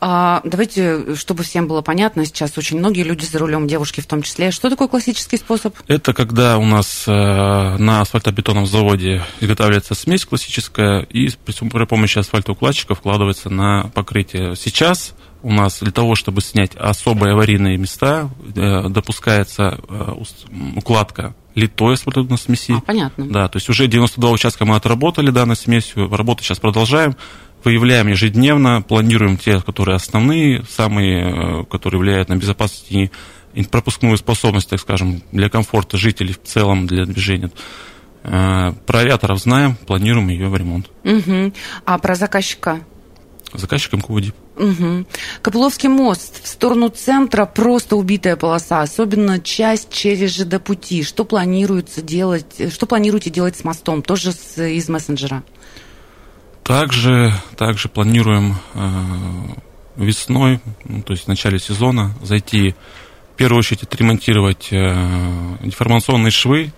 А, 0.02 0.42
давайте, 0.44 1.16
чтобы 1.16 1.44
всем 1.44 1.66
было 1.66 1.82
понятно, 1.82 2.26
сейчас 2.26 2.58
очень 2.58 2.78
многие 2.78 3.04
люди 3.04 3.24
за 3.24 3.40
рулем, 3.40 3.68
девушки 3.68 4.02
в 4.02 4.06
том 4.06 4.22
числе. 4.22 4.52
Что 4.52 4.70
такое 4.70 4.90
классический 4.90 5.38
способ? 5.38 5.74
Это 5.88 6.14
когда 6.14 6.58
у 6.58 6.66
нас 6.66 7.06
э, 7.08 7.12
на 7.12 8.02
асфальтобетонном 8.02 8.66
заводе 8.66 9.24
изготавливается 9.40 9.96
смесь 9.96 10.26
классическая 10.26 11.04
и 11.04 11.30
при, 11.46 11.70
при 11.70 11.86
помощи 11.86 12.20
асфальтоукладчика 12.20 12.96
вкладывается 12.96 13.50
на 13.50 13.90
покрытие. 13.94 14.58
Сейчас 14.58 15.14
у 15.46 15.52
нас 15.52 15.80
для 15.80 15.92
того, 15.92 16.16
чтобы 16.16 16.42
снять 16.42 16.76
особые 16.76 17.34
аварийные 17.34 17.78
места, 17.78 18.32
э, 18.56 18.90
допускается 18.90 19.80
э, 19.88 20.14
укладка 20.76 21.36
литой 21.54 21.94
асфальтной 21.94 22.40
смеси. 22.40 22.74
А, 22.76 22.82
понятно. 22.82 23.28
Да, 23.30 23.48
то 23.48 23.58
есть 23.58 23.70
уже 23.70 23.86
92 23.86 24.32
участка 24.32 24.66
мы 24.66 24.76
отработали 24.76 25.30
данной 25.30 25.56
смесью, 25.56 26.10
работу 26.10 26.44
сейчас 26.44 26.58
продолжаем, 26.58 27.16
выявляем 27.64 28.08
ежедневно, 28.08 28.82
планируем 28.82 29.38
те, 29.38 29.62
которые 29.62 29.98
основные, 29.98 30.64
самые, 30.68 31.62
э, 31.62 31.64
которые 31.66 32.02
влияют 32.02 32.30
на 32.30 32.38
безопасность 32.38 32.92
и 32.92 33.12
пропускную 33.70 34.18
способность, 34.18 34.72
так 34.72 34.80
скажем, 34.80 35.22
для 35.32 35.50
комфорта 35.50 35.98
жителей 35.98 36.34
в 36.34 36.42
целом, 36.42 36.88
для 36.88 37.06
движения. 37.06 37.52
Про 38.24 38.74
авиаторов 38.90 39.40
знаем, 39.40 39.76
планируем 39.76 40.30
ее 40.30 40.50
в 40.50 40.58
ремонт. 40.58 40.90
Мгм. 41.04 41.54
А 41.86 42.00
про 42.00 42.16
заказчика? 42.16 42.82
Заказчиком 43.54 44.02
КУДИП. 44.02 44.36
Мгм. 44.58 45.06
Копыловский 45.42 45.90
мост 45.90 46.42
в 46.44 46.48
сторону 46.48 46.88
центра 46.90 47.46
просто 47.46 47.96
убитая 47.98 48.36
полоса, 48.38 48.82
особенно 48.82 49.40
часть 49.40 49.90
через 49.92 50.32
ЖД 50.36 50.64
пути. 50.64 51.04
Что 51.04 51.26
планируется 51.26 52.02
делать? 52.02 52.46
э, 52.60 52.70
Что 52.70 52.86
планируете 52.86 53.30
делать 53.30 53.58
с 53.58 53.64
мостом? 53.64 54.02
Тоже 54.02 54.32
с- 54.32 54.62
из 54.62 54.88
мессенджера. 54.90 55.44
Также, 56.64 57.32
также 57.58 57.90
планируем 57.90 58.56
э, 58.74 58.90
весной, 59.98 60.60
ну, 60.86 61.04
то 61.04 61.14
есть 61.14 61.26
в 61.26 61.28
начале 61.28 61.60
сезона, 61.60 62.14
зайти 62.24 62.74
в 63.34 63.38
первую 63.38 63.60
очередь 63.60 63.84
отремонтировать 63.84 64.70
э, 64.72 65.58
деформационные 65.64 66.32
швы 66.32 66.72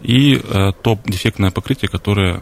и 0.00 0.36
э, 0.42 0.72
то 0.82 0.98
дефектное 1.04 1.50
покрытие, 1.50 1.90
которое 1.90 2.40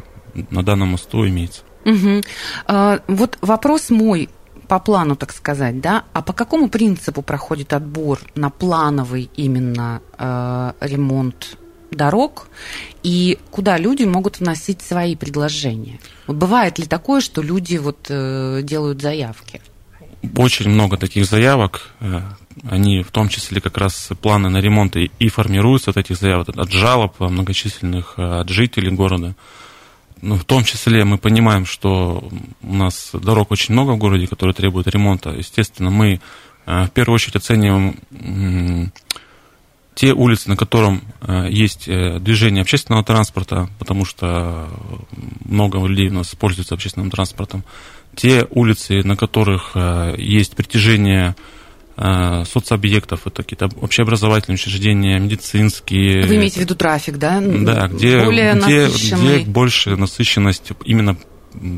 на 0.51 0.63
данном 0.63 0.89
мосту 0.91 1.27
имеется. 1.27 1.63
Мгм. 1.85 2.23
А, 2.67 3.01
Вот 3.09 3.39
вопрос 3.41 3.91
мой 3.91 4.29
по 4.69 4.79
плану, 4.79 5.17
так 5.17 5.33
сказать, 5.33 5.81
да? 5.81 6.05
А 6.13 6.23
по 6.23 6.33
какому 6.33 6.69
принципу 6.69 7.23
проходит 7.23 7.73
отбор 7.73 8.21
на 8.35 8.51
плановый 8.51 9.31
именно 9.37 10.01
э, 10.19 10.73
ремонт 10.81 11.57
дорог 11.91 12.49
и 13.03 13.39
куда 13.51 13.79
люди 13.79 14.05
могут 14.05 14.41
вносить 14.41 14.83
свои 14.83 15.17
предложения? 15.17 15.99
Вот 16.27 16.37
бывает 16.37 16.79
ли 16.79 16.87
такое, 16.87 17.21
что 17.21 17.43
люди 17.43 17.79
вот 17.79 18.07
э, 18.11 18.61
делают 18.63 19.01
заявки? 19.01 19.61
Очень 20.37 20.71
много 20.71 20.97
таких 20.97 21.25
заявок. 21.27 21.91
э, 22.01 22.21
Они 22.71 23.03
в 23.03 23.11
том 23.11 23.29
числе 23.29 23.61
как 23.61 23.79
раз 23.79 24.11
планы 24.21 24.49
на 24.51 24.61
ремонт 24.61 24.97
и, 24.97 25.11
и 25.19 25.29
формируются 25.29 25.91
от 25.91 25.97
этих 25.97 26.17
заявок, 26.17 26.49
от 26.57 26.71
жалоб 26.73 27.19
многочисленных, 27.21 28.15
э, 28.19 28.41
от 28.41 28.49
жителей 28.49 28.91
города. 28.91 29.35
Ну, 30.21 30.37
в 30.37 30.45
том 30.45 30.65
числе 30.65 31.05
мы 31.05 31.19
понимаем, 31.19 31.65
что 31.65 32.29
у 32.63 32.75
нас 32.75 33.11
дорог 33.13 33.51
очень 33.51 33.73
много 33.73 33.93
в 33.93 33.99
городе, 33.99 34.27
которые 34.27 34.55
требуют 34.55 34.89
ремонта. 34.89 35.31
Естественно, 35.31 35.91
мы 35.91 36.21
э, 36.67 36.85
в 36.85 36.91
первую 36.91 37.15
очередь 37.15 37.37
оцениваем 37.37 38.93
те 39.95 40.13
улицы, 40.13 40.49
на 40.49 40.57
котором 40.57 41.03
э, 41.21 41.49
есть 41.51 41.89
э, 41.89 42.19
движение 42.19 42.63
общественного 42.63 43.05
транспорта, 43.05 43.69
потому 43.79 44.05
что 44.05 44.69
много 45.45 45.85
людей 45.87 46.09
у 46.09 46.15
нас 46.15 46.35
пользуются 46.35 46.75
общественным 46.75 47.11
транспортом, 47.11 47.65
те 48.17 48.47
улицы, 48.51 49.03
на 49.05 49.17
которых 49.17 49.77
есть 50.17 50.57
притяжение 50.57 51.37
соцобъектов, 52.45 53.27
это 53.27 53.43
какие-то 53.43 53.69
общеобразовательные 53.81 54.55
учреждения, 54.55 55.19
медицинские. 55.19 56.27
Вы 56.27 56.37
имеете 56.37 56.61
в 56.61 56.63
виду 56.63 56.75
трафик, 56.77 57.17
да? 57.19 57.41
Да, 57.41 57.89
где, 57.89 58.25
Более 58.25 58.55
где, 58.55 58.85
насыщенный. 58.87 59.43
где 59.43 59.51
больше 59.51 59.97
насыщенность 59.97 60.71
именно 60.85 61.17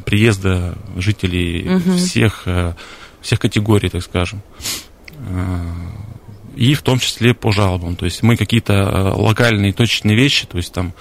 приезда 0.05 0.77
жителей 0.97 1.63
Мгм. 1.69 1.97
всех, 1.97 2.43
э, 2.47 2.75
всех 3.23 3.39
категорий, 3.41 3.89
так 3.89 4.03
скажем. 4.03 4.43
Э, 5.29 5.65
И 6.57 6.75
в 6.75 6.83
том 6.83 6.99
числе 6.99 7.33
по 7.33 7.53
жалобам. 7.53 7.97
То 7.97 8.05
есть 8.05 8.23
мы 8.23 8.37
какие-то 8.37 8.73
э, 8.75 9.03
локальные 9.15 9.73
точечные 9.73 10.17
вещи, 10.17 10.47
то 10.47 10.59
есть 10.59 10.73
там 10.73 10.93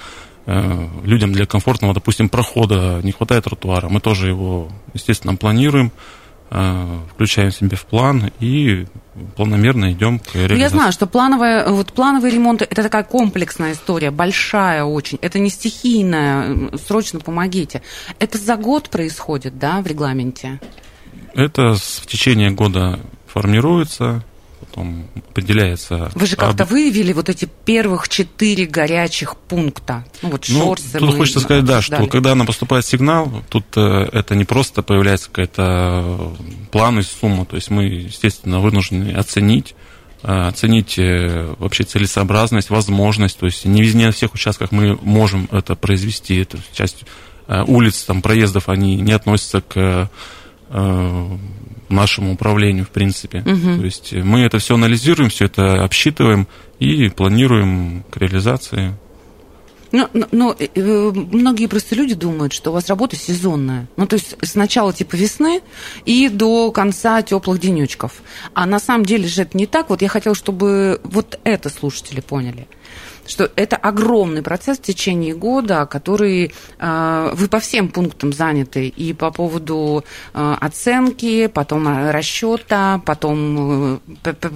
э, 0.46 0.88
людям 1.04 1.34
для 1.34 1.46
комфортного, 1.46 1.94
допустим, 1.94 2.30
прохода 2.30 3.02
не 3.04 3.12
хватает 3.12 3.44
тротуара, 3.44 3.90
мы 3.90 4.00
тоже 4.00 4.30
его, 4.30 4.70
естественно, 4.94 5.36
планируем, 5.36 5.88
э, 5.88 6.29
включаем 6.50 7.52
себе 7.52 7.78
в 7.78 7.86
план 7.86 8.32
и 8.40 8.88
планомерно 9.36 9.92
идем 9.92 10.20
к 10.20 10.34
Ну, 10.34 10.42
я 10.42 10.48
реализации. 10.48 10.76
знаю, 10.76 10.92
что 10.92 11.06
плановая, 11.06 11.70
вот 11.70 11.94
плановый 11.94 12.32
ремонт 12.32 12.62
это 12.62 12.82
такая 12.84 13.04
комплексная 13.04 13.74
история, 13.74 14.12
большая 14.12 14.84
очень. 14.84 15.20
Это 15.22 15.40
не 15.40 15.50
стихийная, 15.50 16.72
срочно 16.78 17.20
помогите. 17.20 17.82
Это 18.18 18.38
за 18.38 18.56
год 18.56 18.90
происходит, 18.90 19.60
да, 19.60 19.82
в 19.82 19.88
регламенте? 19.88 20.60
Это 21.36 21.76
в 21.76 22.08
течение 22.08 22.50
года 22.52 23.00
формируется, 23.28 24.24
потом 24.60 25.08
определяется. 25.30 26.12
Вы 26.16 26.26
же 26.26 26.36
как-то 26.36 26.64
об- 26.64 26.70
выявили 26.70 27.14
вот 27.14 27.30
эти 27.30 27.50
первых 27.66 28.10
четыре 28.10 28.66
горячих 28.66 29.36
пункта. 29.36 30.06
Ну 30.22 30.30
вот 30.30 30.46
Ну, 30.50 30.64
шорсы 30.64 31.00
тут 31.00 31.16
хочется 31.16 31.40
сказать, 31.40 31.66
да, 31.66 31.82
что 31.82 32.06
когда 32.08 32.36
нам 32.36 32.48
поступает 32.48 32.86
сигнал, 32.86 33.44
тут 33.50 33.66
э, 33.76 34.10
это 34.12 34.36
не 34.36 34.46
просто 34.46 34.84
появляется 34.84 35.28
какая-то 35.28 36.36
э, 36.40 36.68
план 36.72 37.00
и 37.00 37.02
сумма, 37.04 37.46
то 37.46 37.56
есть 37.56 37.70
мы, 37.70 37.86
естественно, 37.86 38.60
вынуждены 38.60 39.14
оценить, 39.14 39.76
э, 40.24 40.48
оценить 40.48 40.96
вообще 40.98 41.84
целесообразность, 41.84 42.70
возможность, 42.70 43.40
то 43.40 43.46
есть 43.46 43.66
не 43.66 43.82
везде 43.82 44.06
на 44.06 44.12
всех 44.12 44.34
участках 44.34 44.72
мы 44.72 44.98
можем 45.02 45.48
это 45.52 45.76
произвести, 45.76 46.42
это 46.42 46.58
часть 46.74 47.06
улиц, 47.48 48.04
там, 48.04 48.22
проездов, 48.22 48.70
они 48.70 48.96
не 48.98 49.12
относятся 49.12 49.62
к 49.62 50.10
нашему 50.70 52.34
управлению, 52.34 52.86
в 52.86 52.90
принципе. 52.90 53.42
Мгм. 53.42 53.80
То 53.80 53.86
есть 53.86 54.14
мы 54.14 54.42
это 54.42 54.60
все 54.60 54.76
анализируем, 54.76 55.30
все 55.30 55.46
это 55.46 55.84
обсчитываем 55.84 56.48
и 56.80 57.10
планируем 57.10 58.04
к 58.10 58.18
реализации. 58.18 58.94
Ну, 59.92 60.08
ну, 60.14 60.28
ну, 60.32 60.56
э, 60.58 60.68
э, 60.76 61.12
многие 61.12 61.66
просто 61.66 61.96
люди 61.96 62.14
думают, 62.14 62.54
что 62.54 62.70
у 62.70 62.74
вас 62.74 62.88
работа 62.90 63.16
сезонная. 63.16 63.88
Ну, 63.98 64.06
то 64.06 64.18
есть 64.18 64.36
с 64.42 64.54
начала 64.54 64.94
типа 64.94 65.16
весны 65.16 65.62
и 66.06 66.30
до 66.30 66.72
конца 66.72 67.22
теплых 67.24 67.60
денечков. 67.60 68.22
А 68.54 68.68
на 68.68 68.80
самом 68.80 69.06
деле 69.06 69.28
же 69.28 69.42
это 69.42 69.58
не 69.58 69.66
так. 69.66 69.90
Вот 69.90 70.04
я 70.04 70.08
хотела, 70.08 70.36
чтобы 70.36 71.02
вот 71.04 71.40
это 71.44 71.70
слушатели 71.70 72.22
поняли 72.22 72.68
что 73.30 73.50
это 73.56 73.76
огромный 73.78 74.42
процесс 74.42 74.80
в 74.80 74.82
течение 74.82 75.36
года, 75.36 75.86
который 75.86 76.52
э, 76.80 77.32
вы 77.34 77.48
по 77.48 77.60
всем 77.60 77.90
пунктам 77.90 78.34
заняты 78.34 78.88
и 78.88 79.14
по 79.14 79.32
поводу 79.32 80.04
э, 80.34 80.56
оценки, 80.60 81.48
потом 81.48 81.88
э, 81.88 82.12
расчета, 82.12 83.02
потом 83.06 84.02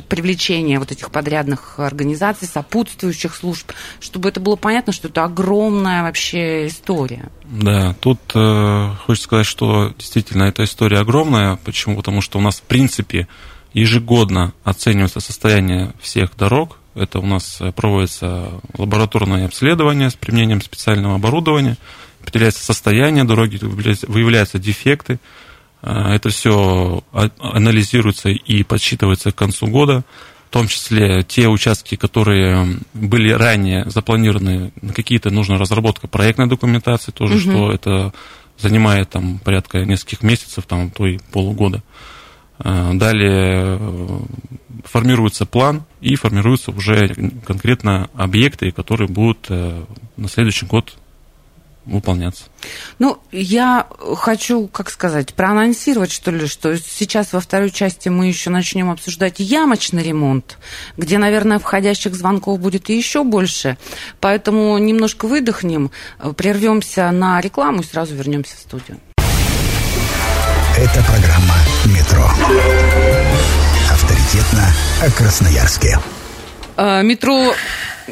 привлечения 0.09 0.79
вот 0.79 0.91
этих 0.91 1.11
подрядных 1.11 1.79
организаций, 1.79 2.47
сопутствующих 2.47 3.35
служб, 3.35 3.71
чтобы 3.99 4.29
это 4.29 4.39
было 4.39 4.55
понятно, 4.55 4.91
что 4.91 5.07
это 5.07 5.23
огромная 5.23 6.01
вообще 6.01 6.67
история. 6.67 7.29
Да, 7.43 7.95
тут 7.99 8.19
э, 8.33 8.89
хочется 9.05 9.25
сказать, 9.25 9.45
что 9.45 9.93
действительно 9.97 10.43
эта 10.43 10.63
история 10.63 10.99
огромная. 10.99 11.57
Почему? 11.63 11.97
Потому 11.97 12.21
что 12.21 12.39
у 12.39 12.41
нас 12.41 12.55
в 12.55 12.63
принципе 12.63 13.27
ежегодно 13.73 14.53
оценивается 14.63 15.19
состояние 15.19 15.93
всех 16.01 16.35
дорог 16.35 16.77
это 16.95 17.19
у 17.19 17.25
нас 17.25 17.57
э, 17.59 17.71
проводится 17.71 18.49
лабораторное 18.77 19.45
обследование 19.45 20.09
с 20.09 20.15
применением 20.15 20.61
специального 20.61 21.15
оборудования, 21.15 21.77
определяется 22.21 22.63
состояние 22.63 23.23
дороги, 23.23 23.57
выявляются 23.61 24.59
дефекты. 24.59 25.19
Э, 25.81 26.13
это 26.13 26.29
все 26.29 27.03
анализируется 27.11 28.29
и 28.29 28.63
подсчитывается 28.63 29.31
к 29.31 29.35
концу 29.35 29.67
года, 29.67 30.03
в 30.49 30.53
том 30.53 30.67
числе 30.67 31.23
те 31.23 31.47
участки, 31.47 31.95
которые 31.95 32.77
были 32.93 33.31
ранее 33.31 33.89
запланированы, 33.89 34.71
на 34.81 34.93
какие-то 34.93 35.31
нужна 35.31 35.57
разработка 35.57 36.07
проектной 36.07 36.47
документации, 36.47 37.11
тоже, 37.11 37.35
угу. 37.35 37.41
что 37.41 37.71
это 37.71 38.13
занимает 38.59 39.09
там 39.09 39.39
порядка 39.39 39.83
нескольких 39.83 40.21
месяцев, 40.21 40.65
там, 40.67 40.91
то 40.91 41.07
и 41.07 41.17
полугода. 41.31 41.81
Э, 42.59 42.91
далее 42.93 43.79
формируется 44.85 45.45
план 45.45 45.85
и 46.03 46.15
формируются 46.15 46.71
уже 46.71 47.15
конкретно 47.45 48.09
объекты, 48.13 48.71
которые 48.71 49.07
будут 49.07 49.47
э, 49.49 49.83
на 50.17 50.27
следующий 50.27 50.65
год 50.65 50.97
выполняться. 51.85 52.43
Ну, 52.99 53.19
я 53.31 53.87
хочу, 54.15 54.67
как 54.67 54.89
сказать, 54.89 55.33
проанонсировать, 55.33 56.11
что 56.11 56.31
ли, 56.31 56.47
что 56.47 56.77
сейчас 56.77 57.33
во 57.33 57.39
второй 57.39 57.71
части 57.71 58.09
мы 58.09 58.27
еще 58.27 58.49
начнем 58.49 58.89
обсуждать 58.89 59.39
ямочный 59.39 60.03
ремонт, 60.03 60.57
где, 60.97 61.17
наверное, 61.17 61.59
входящих 61.59 62.15
звонков 62.15 62.59
будет 62.59 62.89
еще 62.89 63.23
больше. 63.23 63.77
Поэтому 64.19 64.77
немножко 64.77 65.27
выдохнем, 65.27 65.91
прервемся 66.37 67.11
на 67.11 67.41
рекламу 67.41 67.81
и 67.81 67.85
сразу 67.85 68.15
вернемся 68.15 68.55
в 68.55 68.59
студию. 68.59 68.99
Это 70.77 71.03
программа 71.03 71.55
«Метро». 71.85 73.62
Авторитетно 74.03 74.67
о 75.01 75.09
Красноярске. 75.11 75.97
А, 76.75 77.01
метро 77.03 77.53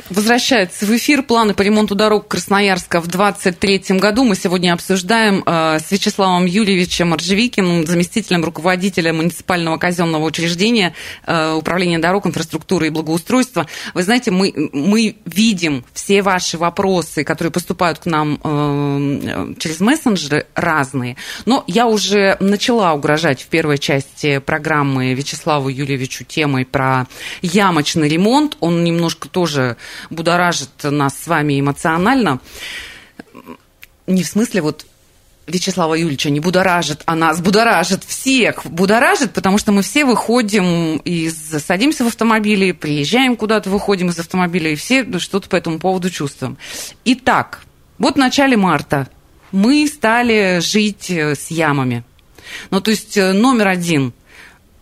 возвращается 0.10 0.86
в 0.86 0.96
эфир. 0.96 1.24
Планы 1.24 1.54
по 1.54 1.62
ремонту 1.62 1.96
дорог 1.96 2.28
Красноярска 2.28 3.02
в 3.02 3.08
2023 3.08 3.98
году 4.00 4.24
мы 4.24 4.36
сегодня 4.36 4.74
обсуждаем 4.74 5.44
э, 5.46 5.80
с 5.80 5.92
Вячеславом 5.92 6.46
Юрьевичем 6.46 7.14
Ржевикиным, 7.14 7.86
заместителем 7.86 8.44
руководителя 8.44 9.14
муниципального 9.14 9.78
казенного 9.78 10.24
учреждения 10.24 10.94
э, 11.26 11.54
Управления 11.54 12.00
дорог, 12.00 12.26
инфраструктуры 12.26 12.88
и 12.88 12.90
благоустройства. 12.90 13.68
Вы 13.94 14.04
знаете, 14.04 14.32
мы, 14.32 14.54
мы 14.74 15.16
видим 15.26 15.86
все 15.94 16.22
ваши 16.22 16.58
вопросы, 16.58 17.24
которые 17.24 17.52
поступают 17.52 18.00
к 18.00 18.06
нам 18.06 18.40
э, 18.44 19.54
через 19.60 19.80
мессенджеры 19.80 20.48
разные, 20.56 21.18
но 21.46 21.64
я 21.68 21.88
уже 21.88 22.38
начала 22.40 22.94
угрожать 22.94 23.42
в 23.42 23.48
первой 23.48 23.78
части 23.78 24.40
программы 24.40 25.14
Вячеславу 25.14 25.70
Юрьевичу 25.70 26.24
темой 26.24 26.66
про 26.66 27.08
ямочный 27.42 28.08
ремонт. 28.08 28.58
Он 28.60 28.84
немножко 28.84 29.30
тоже 29.30 29.78
будоражит 30.10 30.70
нас 30.84 31.18
с 31.18 31.28
вами 31.28 31.60
эмоционально. 31.60 32.40
Не 34.08 34.24
в 34.24 34.28
смысле 34.28 34.62
вот 34.62 34.86
Вячеслава 35.48 35.96
Юльевича 35.96 36.30
не 36.30 36.40
будоражит, 36.40 37.02
а 37.06 37.16
нас 37.16 37.42
будоражит 37.42 38.04
всех. 38.04 38.66
Будоражит, 38.66 39.34
потому 39.34 39.58
что 39.58 39.72
мы 39.72 39.82
все 39.82 40.06
выходим 40.06 40.98
из... 40.98 41.36
Садимся 41.36 42.04
в 42.04 42.08
автомобиле, 42.08 42.74
приезжаем 42.74 43.36
куда-то, 43.36 43.70
выходим 43.70 44.10
из 44.10 44.20
автомобиля, 44.20 44.72
и 44.72 44.76
все 44.76 45.06
что-то 45.20 45.50
по 45.50 45.56
этому 45.56 45.80
поводу 45.80 46.10
чувствуем. 46.10 46.58
Итак, 47.06 47.62
вот 47.98 48.16
в 48.16 48.18
начале 48.18 48.56
марта 48.56 49.08
мы 49.52 49.88
стали 49.88 50.60
жить 50.60 51.10
с 51.10 51.52
ямами. 51.52 52.04
Ну, 52.70 52.82
то 52.82 52.92
есть 52.92 53.18
э, 53.18 53.34
номер 53.34 53.68
один 53.68 54.14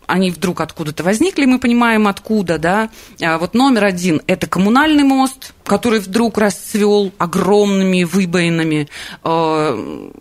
они 0.09 0.31
вдруг 0.31 0.61
откуда-то 0.61 1.03
возникли, 1.03 1.45
мы 1.45 1.59
понимаем 1.59 2.07
откуда, 2.07 2.57
да. 2.57 2.89
А 3.21 3.37
вот 3.37 3.53
номер 3.53 3.85
один– 3.85 4.21
это 4.27 4.47
коммунальный 4.47 5.03
мост, 5.03 5.53
который 5.63 5.99
вдруг 5.99 6.37
расцвел 6.37 7.13
огромными 7.17 8.03
выбоинами. 8.03 8.89
А, 9.23 10.11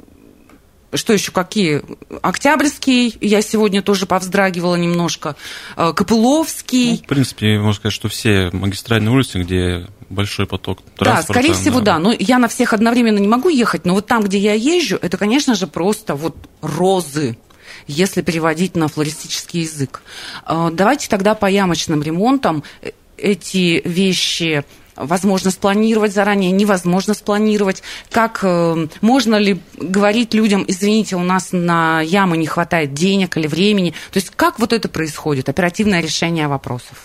что 0.94 1.12
еще 1.12 1.33
какие? 1.33 1.83
Октябрьский, 2.22 3.16
я 3.20 3.42
сегодня 3.42 3.83
тоже 3.83 4.07
повздрагивала 4.07 4.77
немножко. 4.77 5.37
А, 5.77 5.92
Копыловский. 5.92 6.90
Ну, 6.92 6.96
в 6.96 7.07
принципе, 7.07 7.59
можно 7.59 7.74
сказать, 7.74 7.94
что 7.94 8.09
все 8.09 8.51
магистральные 8.53 9.11
улицы, 9.11 9.40
где 9.40 9.87
большой 10.11 10.46
поток 10.46 10.81
транспорта. 10.96 11.33
Да, 11.33 11.40
скорее 11.40 11.55
всего, 11.55 11.81
да. 11.81 11.98
Но 11.98 12.14
я 12.18 12.38
на 12.38 12.48
всех 12.48 12.72
одновременно 12.72 13.18
не 13.18 13.29
могу 13.29 13.48
ехать, 13.48 13.85
но 13.85 13.94
вот 13.94 14.07
там, 14.07 14.22
где 14.22 14.38
я 14.38 14.55
езжу, 14.55 14.98
это, 15.01 15.16
конечно 15.16 15.55
же, 15.55 15.66
просто 15.66 16.14
вот 16.14 16.37
розы 16.61 17.37
если 17.88 18.22
переводить 18.22 18.77
на 18.77 18.87
флористический 18.87 19.62
язык. 19.62 20.03
А, 20.44 20.70
давайте 20.70 21.09
тогда 21.09 21.35
по 21.35 21.46
ямочным 21.46 22.03
ремонтам. 22.03 22.62
Эти 23.16 23.83
вещи 23.85 24.64
возможно 24.94 25.51
спланировать 25.51 26.12
заранее, 26.12 26.51
невозможно 26.51 27.14
спланировать, 27.14 27.83
как 28.11 28.40
э, 28.42 28.88
можно 29.01 29.37
ли 29.37 29.61
говорить 29.77 30.35
людям, 30.35 30.64
извините, 30.66 31.16
у 31.16 31.22
нас 31.22 31.51
на 31.53 32.01
ямы 32.01 32.37
не 32.37 32.46
хватает 32.46 32.94
денег 32.94 33.37
или 33.37 33.46
времени, 33.46 33.90
то 34.12 34.18
есть 34.18 34.31
как 34.35 34.59
вот 34.59 34.72
это 34.72 34.88
происходит, 34.88 35.48
оперативное 35.48 36.01
решение 36.01 36.48
вопросов? 36.48 36.98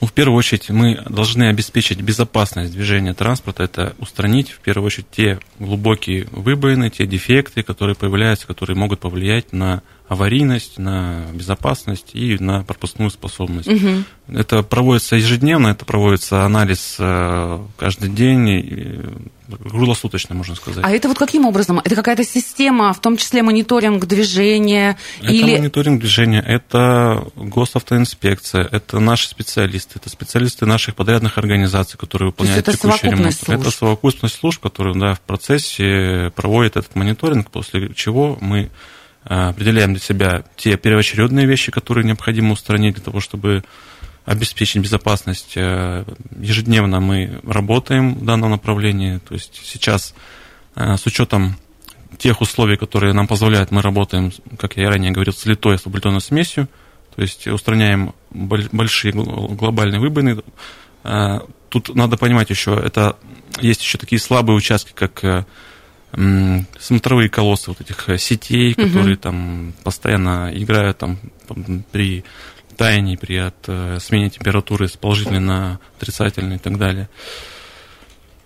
Ну, 0.00 0.06
в 0.06 0.12
первую 0.14 0.38
очередь, 0.38 0.70
мы 0.70 1.02
должны 1.08 1.50
обеспечить 1.50 2.00
безопасность 2.00 2.72
движения 2.72 3.12
транспорта, 3.12 3.64
это 3.64 3.94
устранить, 3.98 4.50
в 4.50 4.60
первую 4.60 4.86
очередь, 4.86 5.10
те 5.10 5.38
глубокие 5.58 6.26
выбоины, 6.30 6.88
те 6.88 7.06
дефекты, 7.06 7.62
которые 7.62 7.94
появляются, 7.94 8.46
которые 8.46 8.76
могут 8.76 9.00
повлиять 9.00 9.52
на 9.52 9.82
аварийность, 10.10 10.76
на 10.76 11.26
безопасность 11.32 12.10
и 12.14 12.36
на 12.40 12.64
пропускную 12.64 13.12
способность. 13.12 13.68
Угу. 13.68 14.38
Это 14.40 14.64
проводится 14.64 15.14
ежедневно, 15.14 15.68
это 15.68 15.84
проводится 15.84 16.44
анализ 16.44 16.96
э, 16.98 17.60
каждый 17.76 18.10
день, 18.10 19.22
круглосуточно, 19.68 20.34
можно 20.34 20.56
сказать. 20.56 20.84
А 20.84 20.90
это 20.90 21.06
вот 21.06 21.16
каким 21.16 21.46
образом? 21.46 21.78
Это 21.78 21.94
какая-то 21.94 22.24
система, 22.24 22.92
в 22.92 23.00
том 23.00 23.16
числе 23.16 23.44
мониторинг 23.44 24.04
движения? 24.06 24.98
Это 25.22 25.32
или... 25.32 25.58
мониторинг 25.58 26.00
движения, 26.00 26.40
это 26.44 27.24
госавтоинспекция, 27.36 28.68
это 28.68 28.98
наши 28.98 29.28
специалисты, 29.28 30.00
это 30.00 30.10
специалисты 30.10 30.66
наших 30.66 30.96
подрядных 30.96 31.38
организаций, 31.38 31.96
которые 31.96 32.30
выполняют 32.30 32.66
это 32.66 32.76
текущий 32.76 33.10
ремонт. 33.10 33.32
Служб. 33.32 33.60
Это 33.60 33.70
совокупность 33.70 34.34
служб, 34.34 34.60
которые 34.60 34.98
да, 34.98 35.14
в 35.14 35.20
процессе 35.20 36.32
проводят 36.34 36.76
этот 36.76 36.96
мониторинг, 36.96 37.52
после 37.52 37.94
чего 37.94 38.36
мы 38.40 38.70
Э, 38.70 38.70
определяем 39.24 39.92
для 39.92 40.00
себя 40.00 40.44
те 40.56 40.76
первоочередные 40.76 41.46
вещи, 41.46 41.70
которые 41.70 42.04
необходимо 42.04 42.52
устранить 42.52 42.94
для 42.94 43.04
того, 43.04 43.20
чтобы 43.20 43.64
обеспечить 44.24 44.82
безопасность. 44.82 45.52
Э, 45.56 46.04
ежедневно 46.38 47.00
мы 47.00 47.40
работаем 47.42 48.14
в 48.14 48.24
данном 48.24 48.50
направлении. 48.50 49.18
То 49.18 49.34
есть 49.34 49.60
сейчас 49.64 50.14
э, 50.76 50.96
с 50.96 51.06
учетом 51.06 51.56
тех 52.18 52.40
условий, 52.40 52.76
которые 52.76 53.12
нам 53.12 53.26
позволяют, 53.26 53.70
мы 53.70 53.82
работаем, 53.82 54.32
как 54.58 54.76
я 54.76 54.88
ранее 54.88 55.12
говорил, 55.12 55.32
с 55.32 55.46
литой 55.46 55.76
асфальтбетонной 55.76 56.20
смесью, 56.20 56.68
то 57.14 57.22
есть 57.22 57.46
устраняем 57.46 58.14
большие 58.30 59.12
глобальные 59.12 60.00
выбоины. 60.00 60.42
Тут 61.70 61.94
надо 61.94 62.16
понимать 62.16 62.50
еще, 62.50 62.74
это 62.74 63.16
есть 63.60 63.80
еще 63.80 63.96
такие 63.96 64.20
слабые 64.20 64.56
участки, 64.56 64.92
как 64.92 65.46
смотровые 66.78 67.28
колоссы 67.28 67.70
вот 67.70 67.80
этих 67.80 68.08
э, 68.08 68.18
сетей, 68.18 68.72
угу. 68.72 68.82
которые 68.82 69.16
там 69.16 69.72
постоянно 69.84 70.50
играют 70.52 70.98
там 70.98 71.18
при 71.92 72.24
таянии, 72.76 73.16
при 73.16 73.36
от, 73.36 73.56
э, 73.66 73.98
смене 74.00 74.30
температуры 74.30 74.88
с 74.88 74.96
положительной 74.96 75.40
на 75.40 75.78
отрицательной 75.96 76.56
и 76.56 76.58
так 76.58 76.78
далее. 76.78 77.08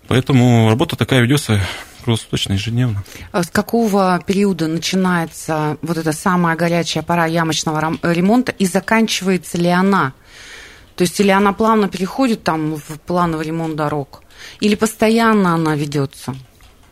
Поэтому 0.07 0.69
работа 0.69 0.95
такая 0.95 1.21
ведется 1.21 1.59
круглосуточно, 2.03 2.53
ежедневно. 2.53 3.03
А 3.31 3.43
с 3.43 3.49
какого 3.49 4.21
периода 4.25 4.67
начинается 4.67 5.77
вот 5.81 5.97
эта 5.97 6.11
самая 6.11 6.55
горячая 6.55 7.03
пора 7.03 7.25
ямочного 7.25 7.97
ремонта 8.03 8.51
и 8.51 8.65
заканчивается 8.65 9.57
ли 9.57 9.69
она? 9.69 10.13
То 10.95 11.03
есть 11.03 11.19
или 11.19 11.29
она 11.29 11.51
плавно 11.51 11.89
переходит 11.89 12.43
там 12.43 12.75
в 12.75 12.99
плановый 13.05 13.45
ремонт 13.47 13.75
дорог, 13.75 14.21
или 14.59 14.75
постоянно 14.75 15.55
она 15.55 15.75
ведется? 15.75 16.35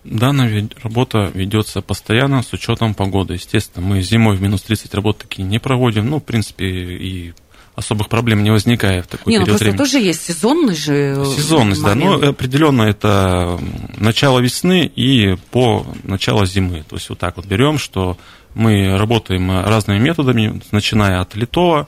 Данная 0.03 0.67
работа 0.83 1.31
ведется 1.33 1.81
постоянно 1.81 2.43
с 2.43 2.51
учетом 2.53 2.93
погоды. 2.93 3.35
Естественно, 3.35 3.85
мы 3.85 4.01
зимой 4.01 4.35
в 4.35 4.41
минус 4.41 4.61
30 4.63 4.93
работ 4.93 5.19
такие 5.19 5.43
не 5.43 5.59
проводим. 5.59 6.09
Ну, 6.09 6.19
в 6.19 6.23
принципе, 6.23 6.65
и 6.65 7.33
особых 7.75 8.09
проблем 8.09 8.43
не 8.43 8.51
возникает 8.51 9.05
в 9.05 9.07
такой 9.07 9.31
Не, 9.31 9.39
ну 9.39 9.45
период 9.45 9.59
просто 9.59 9.65
времени. 9.65 9.77
тоже 9.77 9.99
есть 9.99 10.25
сезонный 10.25 10.75
же 10.75 11.25
Сезонность, 11.35 11.81
да, 11.81 11.89
момент. 11.95 12.21
но 12.21 12.29
определенно 12.29 12.83
это 12.83 13.59
начало 13.97 14.39
весны 14.39 14.85
и 14.85 15.35
по 15.51 15.85
начало 16.03 16.45
зимы. 16.45 16.83
То 16.87 16.97
есть 16.97 17.09
вот 17.09 17.17
так 17.19 17.37
вот 17.37 17.45
берем, 17.45 17.79
что 17.79 18.17
мы 18.53 18.95
работаем 18.97 19.49
разными 19.51 19.97
методами, 19.97 20.61
начиная 20.71 21.21
от 21.21 21.35
литого, 21.35 21.87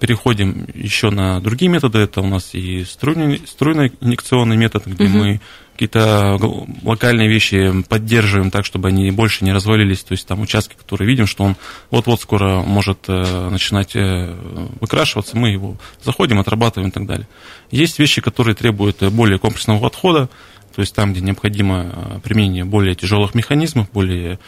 переходим 0.00 0.66
еще 0.74 1.10
на 1.10 1.40
другие 1.40 1.70
методы. 1.70 1.98
Это 1.98 2.20
у 2.20 2.26
нас 2.26 2.54
и 2.54 2.84
струйный, 2.84 3.42
струйно-инъекционный 3.46 4.56
метод, 4.56 4.86
где 4.86 5.04
Мгм. 5.04 5.18
мы 5.18 5.40
какие-то 5.76 6.38
локальные 6.82 7.28
вещи 7.28 7.82
поддерживаем 7.86 8.50
так, 8.50 8.64
чтобы 8.64 8.88
они 8.88 9.10
больше 9.10 9.44
не 9.44 9.52
развалились. 9.52 10.02
То 10.04 10.12
есть 10.12 10.26
там 10.26 10.40
участки, 10.40 10.74
которые 10.74 11.06
видим, 11.06 11.26
что 11.26 11.44
он 11.44 11.56
вот-вот 11.90 12.20
скоро 12.22 12.62
может 12.62 13.00
э, 13.08 13.48
начинать 13.50 13.94
э, 13.94 14.34
выкрашиваться, 14.80 15.36
мы 15.36 15.50
его 15.50 15.76
заходим, 16.02 16.38
отрабатываем 16.40 16.88
и 16.88 16.92
так 16.92 17.04
далее. 17.06 17.28
Есть 17.70 17.98
вещи, 17.98 18.22
которые 18.22 18.54
требуют 18.54 19.02
более 19.12 19.38
комплексного 19.38 19.78
подхода, 19.78 20.30
то 20.74 20.80
есть 20.80 20.94
там, 20.94 21.12
где 21.12 21.20
необходимо 21.20 21.92
э, 21.92 22.20
применение 22.24 22.64
более 22.64 22.94
тяжелых 22.94 23.34
механизмов, 23.34 23.90
более 23.92 24.38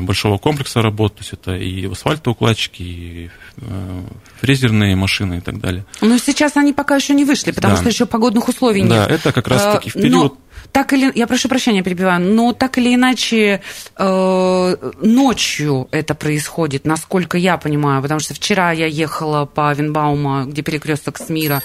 большого 0.00 0.38
комплекса 0.38 0.82
работ, 0.82 1.14
то 1.14 1.20
есть 1.20 1.32
это 1.32 1.54
и 1.56 1.86
асфальтоукладчики, 1.90 2.82
и 2.82 3.30
э, 3.58 4.00
фрезерные 4.40 4.96
машины 4.96 5.38
и 5.38 5.40
так 5.40 5.60
далее. 5.60 5.84
Но 6.00 6.18
сейчас 6.18 6.56
они 6.56 6.72
пока 6.72 6.96
еще 6.96 7.14
не 7.14 7.24
вышли, 7.24 7.52
потому 7.52 7.74
Да. 7.74 7.80
что 7.80 7.88
еще 7.90 8.06
погодных 8.06 8.48
условий 8.48 8.82
Да, 8.84 9.00
нет. 9.00 9.10
это 9.10 9.32
как 9.32 9.48
раз-таки 9.48 9.90
в 9.90 9.96
Э, 9.96 10.02
период- 10.02 10.32
но 10.32 10.38
так 10.72 10.92
или 10.92 11.10
я 11.14 11.26
прошу 11.26 11.48
прощения, 11.48 11.82
перебиваю, 11.82 12.20
но 12.20 12.52
так 12.52 12.78
или 12.78 12.94
иначе 12.94 13.60
э, 13.96 14.76
ночью 15.02 15.88
это 15.90 16.14
происходит, 16.14 16.84
насколько 16.84 17.38
я 17.38 17.56
понимаю, 17.56 18.02
потому 18.02 18.20
что 18.20 18.34
вчера 18.34 18.72
я 18.72 18.86
ехала 18.86 19.46
по 19.46 19.72
Винбаума, 19.72 20.44
где 20.46 20.62
перекресток 20.62 21.18
с 21.18 21.28
мира, 21.28 21.62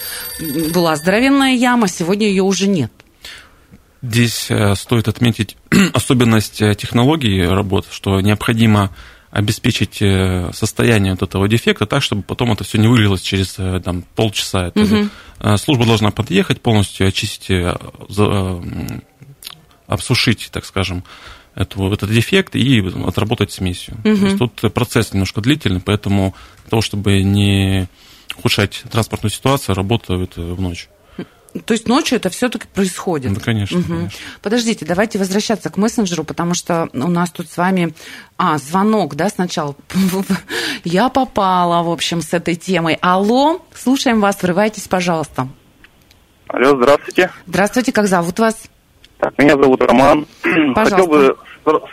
была 0.74 0.96
здоровенная 0.96 1.54
яма, 1.56 1.88
сегодня 1.88 2.28
ее 2.28 2.44
уже 2.44 2.68
нет. 2.68 2.92
Здесь 4.10 4.48
э, 4.50 4.76
стоит 4.76 5.08
отметить 5.08 5.58
особенность 5.94 6.62
э, 6.62 6.76
технологии 6.76 7.42
работ, 7.42 7.88
что 7.92 8.22
необходимо 8.22 8.92
обеспечить 9.32 10.02
э, 10.02 10.52
состояние 10.54 11.14
вот 11.14 11.24
этого 11.24 11.48
дефекта 11.48 11.86
так, 11.86 12.04
чтобы 12.04 12.22
потом 12.22 12.52
это 12.52 12.64
все 12.64 12.78
не 12.78 12.88
вылилось 12.88 13.22
через 13.22 13.54
там, 13.84 14.04
полчаса. 14.16 14.68
Это, 14.68 15.10
э, 15.40 15.58
Служба 15.58 15.86
должна 15.86 16.12
подъехать, 16.12 16.62
полностью 16.62 17.08
очистить, 17.08 17.50
обсушить, 19.88 20.50
так 20.52 20.66
скажем, 20.66 21.04
эту, 21.56 21.92
этот 21.92 22.12
дефект 22.12 22.56
и 22.56 22.84
отработать 23.08 23.52
смесью. 23.52 23.98
То 24.04 24.10
Мгм. 24.10 24.26
есть 24.26 24.38
тут 24.38 24.74
процесс 24.74 25.14
немножко 25.14 25.42
длительный, 25.42 25.82
поэтому 25.82 26.36
для 26.64 26.70
того, 26.70 26.82
чтобы 26.82 27.24
не 27.24 27.88
ухудшать 28.38 28.84
транспортную 28.92 29.32
ситуацию, 29.32 29.76
работают 29.76 30.36
в 30.38 30.62
ночь. 30.62 30.90
То 31.66 31.74
есть 31.74 31.88
ночью 31.88 32.18
это 32.18 32.30
все-таки 32.30 32.68
происходит. 32.74 33.32
Ну, 33.32 33.40
конечно, 33.40 33.80
Мгм. 33.80 33.88
конечно. 33.88 34.20
Подождите, 34.42 34.86
давайте 34.86 35.18
возвращаться 35.18 35.70
к 35.70 35.78
мессенджеру, 35.78 36.24
потому 36.24 36.54
что 36.54 36.90
у 36.94 37.08
нас 37.08 37.32
тут 37.32 37.50
с 37.50 37.58
вами... 37.58 37.94
А, 38.38 38.58
звонок, 38.58 39.16
да, 39.16 39.30
сначала. 39.30 39.76
Я 40.84 41.08
попала, 41.10 41.84
в 41.84 41.90
общем, 41.90 42.22
с 42.22 42.34
этой 42.34 42.56
темой. 42.56 42.98
Алло, 43.02 43.62
слушаем 43.74 44.20
вас, 44.20 44.42
врывайтесь, 44.44 44.88
пожалуйста. 44.90 45.48
Алло, 46.48 46.76
здравствуйте. 46.76 47.32
Здравствуйте, 47.48 47.92
как 47.92 48.08
зовут 48.08 48.38
вас? 48.40 48.56
Так, 49.18 49.38
меня 49.38 49.52
зовут 49.52 49.82
Роман. 49.82 50.26
Хотел 50.76 51.08
бы 51.08 51.36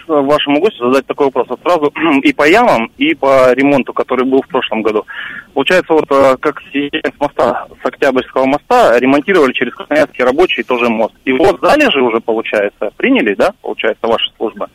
вашему 0.07 0.61
гостю 0.61 0.87
задать 0.87 1.07
такой 1.07 1.27
вопрос. 1.27 1.47
Вот 1.49 1.61
сразу 1.63 1.93
и 2.23 2.33
по 2.33 2.49
ямам, 2.49 2.91
и 2.99 3.15
по 3.15 3.53
ремонту, 3.53 3.93
который 3.93 4.27
был 4.27 4.43
в 4.43 4.49
прошлом 4.49 4.83
году. 4.83 5.07
Получается, 5.55 5.93
вот 5.93 6.07
э, 6.11 6.37
как 6.41 6.61
с 6.61 7.21
моста, 7.21 7.67
с 7.83 7.87
Октябрьского 7.87 8.47
моста, 8.47 8.99
ремонтировали 8.99 9.53
через 9.53 9.75
Красноярский 9.75 10.25
рабочий 10.25 10.63
тоже 10.63 10.89
мост. 10.89 11.15
И 11.25 11.33
вот 11.33 11.61
же 11.91 12.03
уже, 12.03 12.21
получается, 12.21 12.91
приняли, 12.97 13.35
да, 13.35 13.53
получается, 13.63 14.07
ваша 14.07 14.31
служба? 14.37 14.69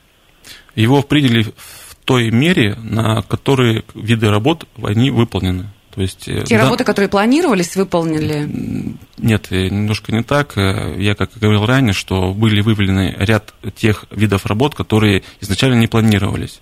Его 0.76 1.02
приняли 1.04 1.44
в 1.44 1.96
той 2.06 2.32
мере, 2.32 2.76
на 2.84 3.22
которые 3.24 3.84
виды 3.94 4.30
работ 4.30 4.66
они 4.84 5.12
выполнены. 5.12 5.66
То 5.98 6.04
есть, 6.04 6.28
э, 6.28 6.44
Те 6.46 6.58
да- 6.58 6.66
работы, 6.66 6.84
которые 6.84 7.10
планировались, 7.10 7.76
выполнили? 7.76 8.48
Нет, 9.18 9.48
э, 9.50 9.68
немножко 9.70 10.12
не 10.12 10.22
так. 10.22 10.56
Э, 10.56 10.96
Я, 10.96 11.16
как 11.16 11.36
и 11.36 11.40
говорил 11.40 11.66
ранее, 11.66 11.94
что 11.94 12.36
были 12.36 12.62
выявлены 12.62 13.16
ряд 13.18 13.56
тех 13.76 14.06
видов 14.12 14.46
работ, 14.46 14.76
которые 14.76 15.24
изначально 15.42 15.80
не 15.80 15.88
планировались. 15.88 16.62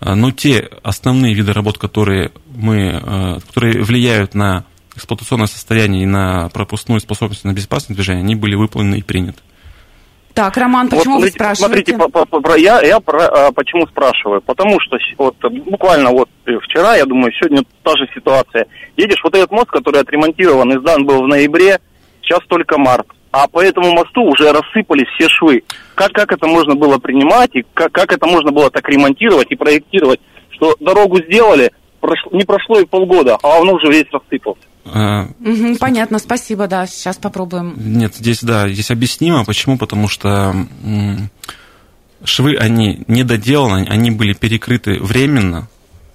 Но 0.00 0.32
те 0.32 0.68
основные 0.82 1.34
виды 1.34 1.52
работ, 1.52 1.78
которые, 1.78 2.32
мы, 2.52 3.40
которые 3.46 3.80
влияют 3.84 4.34
на 4.34 4.64
эксплуатационное 4.96 5.46
состояние 5.46 6.02
и 6.02 6.06
на 6.06 6.48
пропускную 6.48 7.00
способность 7.00 7.44
на 7.44 7.52
безопасное 7.52 7.94
движение, 7.94 8.24
они 8.24 8.34
были 8.34 8.56
выполнены 8.56 8.96
и 8.96 9.02
приняты. 9.02 9.38
Так, 10.38 10.56
Роман, 10.56 10.86
Вот 10.88 10.98
почему 11.00 11.14
вы 11.16 11.20
смотрите, 11.30 11.34
спрашиваете? 11.36 11.92
Смотрите, 11.96 12.12
по- 12.12 12.24
по- 12.24 12.40
про- 12.40 12.54
я, 12.56 12.80
я 12.82 13.00
про- 13.00 13.26
а, 13.26 13.50
почему 13.50 13.88
спрашиваю? 13.88 14.40
Потому 14.40 14.78
что 14.78 14.96
вот 15.16 15.34
буквально 15.66 16.10
вот 16.10 16.28
э, 16.46 16.52
вчера, 16.62 16.94
я 16.94 17.06
думаю, 17.06 17.32
сегодня 17.32 17.64
та 17.82 17.96
же 17.96 18.06
ситуация. 18.14 18.66
Едешь, 18.96 19.18
вот 19.24 19.34
этот 19.34 19.50
мост, 19.50 19.66
который 19.66 20.00
отремонтирован 20.00 20.70
и 20.70 20.78
сдан 20.78 21.04
был 21.04 21.24
в 21.24 21.26
ноябре, 21.26 21.80
сейчас 22.22 22.38
только 22.48 22.78
март. 22.78 23.08
А 23.32 23.48
по 23.48 23.60
этому 23.60 23.90
мосту 23.92 24.22
уже 24.22 24.52
рассыпались 24.52 25.08
все 25.18 25.28
швы. 25.28 25.64
Как, 25.96 26.12
как 26.12 26.30
это 26.30 26.46
можно 26.46 26.76
было 26.76 26.98
принимать, 26.98 27.50
и 27.56 27.64
как, 27.74 27.90
как 27.90 28.12
это 28.12 28.28
можно 28.28 28.52
было 28.52 28.70
так 28.70 28.88
ремонтировать 28.88 29.50
и 29.50 29.56
проектировать, 29.56 30.20
что 30.50 30.76
дорогу 30.78 31.20
сделали, 31.20 31.72
прошло- 32.00 32.30
не 32.30 32.44
прошло 32.44 32.78
и 32.78 32.86
полгода, 32.86 33.38
а 33.42 33.58
он 33.58 33.70
уже 33.70 33.88
весь 33.88 34.06
рассыпался. 34.12 34.67
Мгм, 34.84 35.76
понятно, 35.76 36.18
спасибо, 36.18 36.66
да, 36.66 36.86
сейчас 36.86 37.16
попробуем. 37.16 37.74
Нет, 37.76 38.14
здесь, 38.14 38.42
да, 38.42 38.68
здесь 38.68 38.90
объяснимо. 38.90 39.44
Почему? 39.44 39.76
Потому 39.76 40.08
что 40.08 40.54
швы, 42.24 42.56
они 42.56 43.04
недоделаны, 43.06 43.86
они 43.88 44.10
были 44.10 44.32
перекрыты 44.32 44.98
временно 45.00 45.68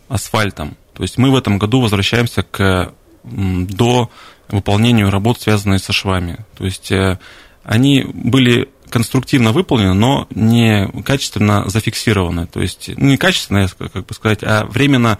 асфальтом. 0.09 0.75
То 0.93 1.03
есть 1.03 1.17
мы 1.17 1.31
в 1.31 1.35
этом 1.35 1.57
году 1.57 1.81
возвращаемся 1.81 2.43
к 2.43 2.93
до 3.23 4.09
выполнению 4.49 5.09
работ, 5.09 5.41
связанных 5.41 5.83
со 5.83 5.93
швами. 5.93 6.39
То 6.57 6.65
есть 6.65 6.91
э, 6.91 7.17
они 7.63 8.05
были 8.13 8.69
конструктивно 8.89 9.51
выполнены, 9.51 9.93
но 9.93 10.27
не 10.29 10.87
качественно 11.03 11.67
зафиксированы. 11.67 12.45
То 12.47 12.61
есть 12.61 12.91
ну, 12.95 13.07
не 13.07 13.17
качественно, 13.17 13.67
как 13.67 14.05
бы 14.05 14.13
сказать, 14.13 14.43
а 14.43 14.65
временно 14.65 15.17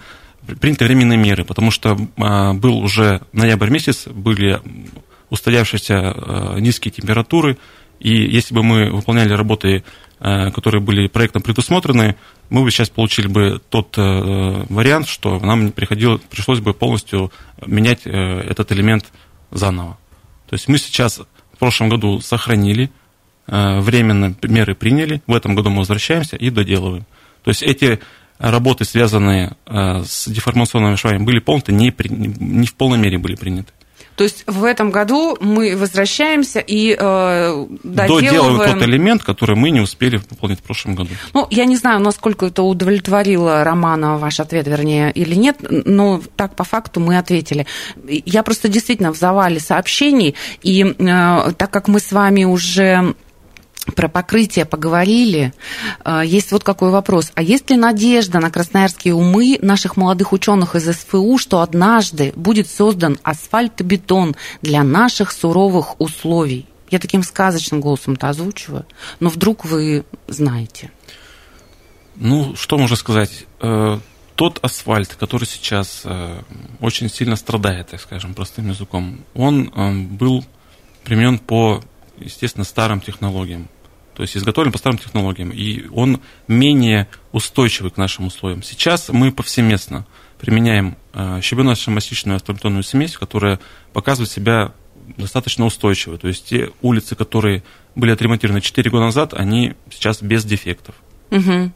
приняты 0.60 0.84
временные 0.84 1.18
меры, 1.18 1.44
потому 1.44 1.70
что 1.70 1.96
а, 2.16 2.52
был 2.54 2.78
уже 2.78 3.22
ноябрь 3.32 3.70
месяц, 3.70 4.06
были 4.06 4.60
устоявшиеся 5.30 5.94
э, 5.94 6.60
низкие 6.60 6.92
температуры, 6.92 7.58
и 7.98 8.14
если 8.14 8.54
бы 8.54 8.62
мы 8.62 8.90
выполняли 8.90 9.32
работы, 9.32 9.82
э, 10.20 10.50
которые 10.52 10.80
были 10.80 11.08
проектом 11.08 11.42
предусмотрены, 11.42 12.16
мы 12.50 12.62
бы 12.62 12.70
сейчас 12.70 12.90
получили 12.90 13.26
бы 13.26 13.60
тот 13.70 13.96
вариант, 13.96 15.08
что 15.08 15.40
нам 15.40 15.72
приходило, 15.72 16.18
пришлось 16.18 16.60
бы 16.60 16.74
полностью 16.74 17.32
менять 17.66 18.02
этот 18.04 18.70
элемент 18.70 19.06
заново. 19.50 19.98
То 20.48 20.54
есть 20.54 20.68
мы 20.68 20.76
сейчас 20.78 21.20
в 21.54 21.58
прошлом 21.58 21.88
году 21.88 22.20
сохранили, 22.20 22.90
временно 23.46 24.36
меры 24.42 24.74
приняли, 24.74 25.22
в 25.26 25.34
этом 25.34 25.54
году 25.54 25.70
мы 25.70 25.78
возвращаемся 25.78 26.36
и 26.36 26.50
доделываем. 26.50 27.06
То 27.44 27.50
есть 27.50 27.62
эти 27.62 27.98
работы, 28.50 28.84
связанные 28.84 29.52
э, 29.66 30.02
с 30.06 30.28
деформационными 30.28 30.96
швами, 30.96 31.18
были 31.18 31.38
полностью 31.38 31.74
не, 31.74 31.90
при- 31.90 32.08
не 32.08 32.66
в 32.66 32.74
полной 32.74 32.98
мере 32.98 33.18
были 33.18 33.34
приняты. 33.34 33.72
То 34.16 34.22
есть 34.22 34.44
в 34.46 34.62
этом 34.62 34.90
году 34.90 35.36
мы 35.40 35.76
возвращаемся 35.76 36.60
и 36.60 36.96
э, 36.98 37.66
Доделываем 37.82 38.24
доделываем... 38.24 38.78
тот 38.78 38.82
элемент, 38.88 39.24
который 39.24 39.56
мы 39.56 39.70
не 39.70 39.80
успели 39.80 40.18
выполнить 40.18 40.60
в 40.60 40.62
прошлом 40.62 40.94
году. 40.94 41.10
Ну, 41.32 41.46
я 41.50 41.64
не 41.64 41.76
знаю, 41.76 42.00
насколько 42.00 42.46
это 42.46 42.62
удовлетворило 42.62 43.64
Романа, 43.64 44.18
ваш 44.18 44.38
ответ, 44.38 44.68
вернее, 44.68 45.10
или 45.10 45.34
нет, 45.34 45.56
но 45.68 46.22
так 46.36 46.54
по 46.54 46.62
факту 46.64 47.00
мы 47.00 47.18
ответили. 47.18 47.66
Я 48.06 48.44
просто 48.44 48.68
действительно 48.68 49.12
в 49.12 49.16
завале 49.16 49.58
сообщений, 49.58 50.36
и 50.62 50.84
э, 50.84 51.52
так 51.56 51.70
как 51.70 51.88
мы 51.88 51.98
с 51.98 52.12
вами 52.12 52.44
уже 52.44 53.14
про 53.96 54.08
покрытие 54.08 54.64
поговорили, 54.64 55.52
э, 56.04 56.22
есть 56.24 56.52
вот 56.52 56.64
какой 56.64 56.90
вопрос. 56.90 57.32
А 57.34 57.42
есть 57.42 57.70
ли 57.70 57.76
надежда 57.76 58.40
на 58.40 58.50
красноярские 58.50 59.14
умы 59.14 59.58
наших 59.60 59.96
молодых 59.96 60.32
ученых 60.32 60.74
из 60.74 60.90
СФУ, 60.96 61.38
что 61.38 61.60
однажды 61.60 62.32
будет 62.36 62.68
создан 62.68 63.18
асфальтобетон 63.22 64.36
для 64.62 64.82
наших 64.82 65.32
суровых 65.32 66.00
условий? 66.00 66.66
Я 66.90 66.98
таким 66.98 67.22
сказочным 67.22 67.80
голосом-то 67.80 68.28
озвучиваю, 68.28 68.86
но 69.20 69.28
вдруг 69.28 69.64
вы 69.64 70.04
знаете. 70.28 70.90
Ну, 72.16 72.54
что 72.56 72.78
можно 72.78 72.96
сказать? 72.96 73.46
Э, 73.60 73.98
тот 74.36 74.58
асфальт, 74.62 75.14
который 75.14 75.44
сейчас 75.44 76.02
э, 76.04 76.42
очень 76.80 77.08
сильно 77.08 77.36
страдает, 77.36 77.88
так 77.88 78.00
скажем, 78.00 78.34
простым 78.34 78.68
языком, 78.68 79.20
он 79.34 79.72
э, 79.74 79.92
был 79.92 80.44
применен 81.04 81.38
по, 81.38 81.82
естественно, 82.18 82.64
старым 82.64 83.00
технологиям. 83.00 83.68
То 84.14 84.22
есть 84.22 84.36
изготовлен 84.36 84.72
по 84.72 84.78
старым 84.78 84.98
технологиям, 84.98 85.50
и 85.50 85.86
он 85.88 86.20
менее 86.46 87.08
устойчивый 87.32 87.90
к 87.90 87.96
нашим 87.96 88.26
условиям. 88.26 88.62
Сейчас 88.62 89.08
мы 89.08 89.32
повсеместно 89.32 90.06
применяем 90.38 90.96
э, 91.12 91.40
щебенно-мастичную 91.42 92.36
асфальтонную 92.36 92.82
смесь, 92.84 93.16
которая 93.16 93.58
показывает 93.92 94.30
себя 94.30 94.72
достаточно 95.16 95.66
устойчиво. 95.66 96.18
То 96.18 96.28
есть 96.28 96.46
те 96.46 96.70
улицы, 96.82 97.14
которые 97.16 97.62
были 97.94 98.10
отремонтированы 98.10 98.60
4 98.60 98.90
года 98.90 99.04
назад, 99.04 99.34
они 99.34 99.74
сейчас 99.90 100.22
без 100.22 100.44
дефектов. 100.44 100.94
Угу. 101.30 101.72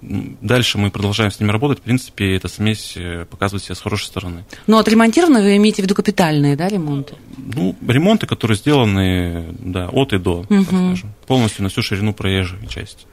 Дальше 0.00 0.78
мы 0.78 0.90
продолжаем 0.90 1.30
с 1.30 1.40
ними 1.40 1.50
работать. 1.50 1.78
В 1.78 1.82
принципе, 1.82 2.34
эта 2.36 2.48
смесь 2.48 2.94
э, 2.96 3.24
показывает 3.24 3.64
себя 3.64 3.74
с 3.74 3.80
хорошей 3.80 4.06
стороны. 4.06 4.44
Но 4.66 4.78
отремонтированы 4.78 5.42
вы 5.42 5.56
имеете 5.56 5.82
в 5.82 5.84
виду 5.84 5.94
капитальные, 5.94 6.56
да, 6.56 6.68
ремонты? 6.68 7.14
Ну, 7.36 7.76
ремонты, 7.86 8.26
которые 8.26 8.56
сделаны, 8.56 9.54
да, 9.58 9.88
от 9.88 10.12
и 10.12 10.18
до, 10.18 10.44
так 10.48 10.62
скажем. 10.64 11.12
Полностью 11.26 11.62
на 11.62 11.68
всю 11.68 11.82
ширину 11.82 12.12
проезжей 12.12 12.66
части. 12.68 13.06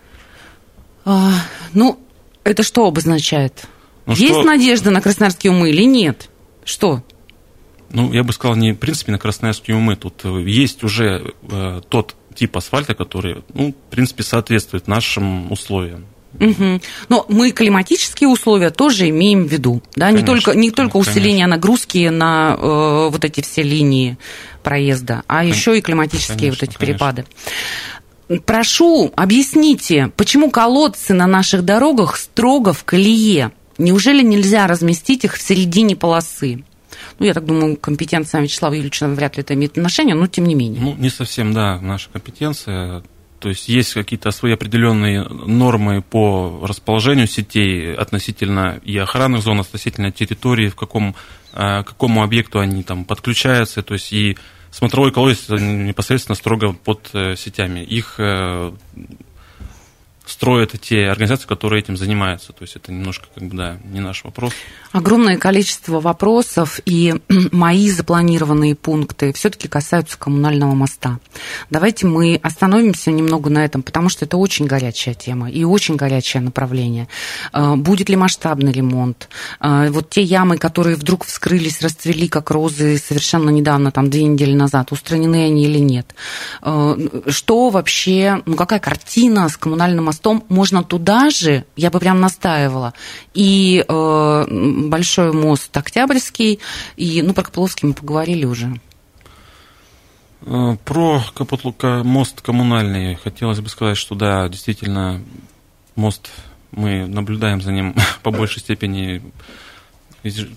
А, 1.06 1.32
ну, 1.74 2.00
это 2.44 2.64
что 2.64 2.86
обозначает? 2.88 3.68
Ну, 4.06 4.14
Есть 4.14 4.34
что- 4.34 4.44
надежда 4.44 4.92
на 4.92 5.02
красноярские 5.02 5.52
умы 5.52 5.70
или 5.70 5.84
нет? 5.84 6.30
Что? 6.64 7.04
Ну, 7.92 8.12
я 8.12 8.24
бы 8.24 8.34
сказал, 8.34 8.56
не 8.56 8.74
в 8.74 8.78
принципе 8.78 9.12
на 9.12 9.20
красноярские 9.20 9.78
умы. 9.78 9.96
Тут 9.96 10.22
э, 10.24 10.42
есть 10.42 10.84
уже 10.84 11.34
э, 11.50 11.82
тот 11.90 12.16
тип 12.34 12.58
асфальта, 12.58 12.94
который, 12.94 13.44
ну, 13.54 13.72
в 13.72 13.92
принципе, 13.92 14.24
соответствует 14.24 14.88
нашим 14.88 15.52
условиям. 15.52 16.06
Мгм. 16.40 16.82
Но 17.10 17.26
мы 17.30 17.52
климатические 17.52 18.30
условия 18.30 18.70
тоже 18.70 19.10
имеем 19.10 19.46
в 19.46 19.52
виду, 19.52 19.82
да, 19.96 20.12
не 20.12 20.24
Конечно, 20.24 20.28
только 20.28 20.60
не 20.60 20.72
только 20.72 20.94
конечно. 20.94 21.12
усиление 21.12 21.48
нагрузки 21.48 22.10
на 22.10 22.58
э, 22.60 23.10
вот 23.12 23.24
эти 23.24 23.42
все 23.42 23.64
линии 23.64 24.18
проезда, 24.64 25.24
а 25.28 25.44
еще 25.44 25.78
и 25.78 25.82
климатические 25.82 26.52
вот 26.52 26.60
конечно, 26.60 26.66
эти 26.66 26.78
перепады. 26.78 27.26
Прошу, 28.46 29.12
объясните, 29.16 30.12
почему 30.18 30.50
колодцы 30.50 31.14
на 31.14 31.28
наших 31.28 31.64
дорогах 31.64 32.18
строго 32.18 32.74
в 32.74 32.84
колее? 32.84 33.52
Неужели 33.78 34.24
нельзя 34.24 34.66
разместить 34.68 35.26
их 35.26 35.36
в 35.36 35.42
середине 35.42 35.96
полосы? 35.96 36.64
Ну, 37.20 37.26
я 37.26 37.34
так 37.34 37.46
думаю, 37.46 37.78
компетенция 37.78 38.42
Вячеслава 38.42 38.74
Юрьевича 38.74 39.08
вряд 39.08 39.38
ли 39.38 39.42
это 39.42 39.54
имеет 39.54 39.78
отношение, 39.78 40.16
но 40.16 40.28
тем 40.28 40.46
не 40.46 40.56
менее. 40.56 40.82
Ну, 40.82 40.96
не 40.96 41.10
совсем, 41.10 41.54
да, 41.54 41.80
наша 41.80 42.10
компетенция. 42.10 43.04
То 43.46 43.50
есть 43.50 43.70
есть 43.70 43.94
какие-то 43.94 44.32
свои 44.32 44.54
определенные 44.54 45.22
нормы 45.22 46.02
по 46.02 46.62
расположению 46.64 47.28
сетей 47.28 47.94
относительно 47.94 48.82
и 48.84 48.98
охранных 48.98 49.44
зон, 49.44 49.60
относительно 49.60 50.12
территории, 50.12 50.68
в 50.68 50.76
каком, 50.76 51.16
э, 51.54 51.84
к 51.84 51.90
какому 51.90 52.24
объекту 52.24 52.60
они 52.60 52.82
там 52.82 53.06
подключаются. 53.06 53.84
То 53.84 53.94
есть 53.94 54.12
и 54.12 54.36
смотровой 54.72 55.12
колодец 55.12 55.44
это 55.48 55.62
непосредственно 55.62 56.36
строго 56.36 56.74
под 56.74 57.08
э, 57.14 57.36
сетями. 57.36 57.82
Их 57.82 58.16
э, 58.18 58.72
строят 60.26 60.74
те 60.82 61.08
организации, 61.08 61.48
которые 61.48 61.82
этим 61.82 61.98
занимаются. 61.98 62.52
То 62.52 62.64
есть 62.64 62.76
это 62.76 62.92
немножко, 62.92 63.28
как 63.34 63.44
бы, 63.44 63.56
да, 63.56 63.78
не 63.84 64.00
наш 64.00 64.24
вопрос. 64.24 64.54
Огромное 64.92 65.38
количество 65.38 66.00
вопросов 66.00 66.80
и 66.86 67.16
мои 67.52 67.90
запланированные 67.90 68.76
пункты 68.76 69.34
все-таки 69.34 69.68
касаются 69.68 70.18
коммунального 70.18 70.74
моста. 70.74 71.20
Давайте 71.70 72.08
мы 72.08 72.40
остановимся 72.42 73.12
немного 73.12 73.50
на 73.50 73.64
этом, 73.64 73.84
потому 73.84 74.10
что 74.10 74.26
это 74.26 74.38
очень 74.38 74.66
горячая 74.66 75.14
тема 75.16 75.50
и 75.50 75.64
очень 75.64 75.96
горячее 75.96 76.42
направление. 76.42 77.08
Э, 77.54 77.76
Будет 77.76 78.10
ли 78.10 78.16
масштабный 78.16 78.72
ремонт? 78.72 79.30
Э, 79.60 79.90
Вот 79.90 80.10
те 80.10 80.22
ямы, 80.22 80.58
которые 80.58 80.96
вдруг 80.96 81.26
вскрылись, 81.26 81.82
расцвели 81.82 82.28
как 82.28 82.50
розы 82.52 82.98
совершенно 82.98 83.50
недавно, 83.50 83.92
там 83.92 84.10
две 84.10 84.24
недели 84.24 84.54
назад, 84.54 84.92
устранены 84.92 85.46
они 85.46 85.66
или 85.66 85.80
нет? 85.80 86.16
Э, 86.62 86.96
Что 87.28 87.70
вообще, 87.70 88.42
ну 88.46 88.56
какая 88.56 88.80
картина 88.80 89.50
с 89.50 89.58
коммунальным 89.58 90.06
мостом? 90.06 90.15
Можно 90.50 90.84
туда 90.84 91.30
же, 91.30 91.66
я 91.76 91.90
бы 91.92 92.00
прям 92.00 92.20
настаивала, 92.20 92.94
и 93.34 93.84
э, 93.88 94.46
большой 94.90 95.32
мост 95.34 95.76
Октябрьский, 95.76 96.60
и, 96.98 97.22
ну, 97.22 97.34
про 97.34 97.44
Копыловский 97.44 97.88
мы 97.88 97.94
поговорили 97.94 98.46
уже. 98.46 98.80
Э, 100.46 100.78
Про 100.86 101.24
Капотлука 101.34 102.04
мост 102.04 102.42
коммунальный 102.42 103.16
хотелось 103.16 103.60
бы 103.60 103.70
сказать, 103.70 103.98
что 103.98 104.16
да, 104.16 104.48
действительно, 104.48 105.22
мост, 105.96 106.30
мы 106.72 107.08
наблюдаем 107.08 107.62
за 107.62 107.72
ним 107.72 107.96
по 108.24 108.32
большей 108.32 108.60
степени, 108.60 109.22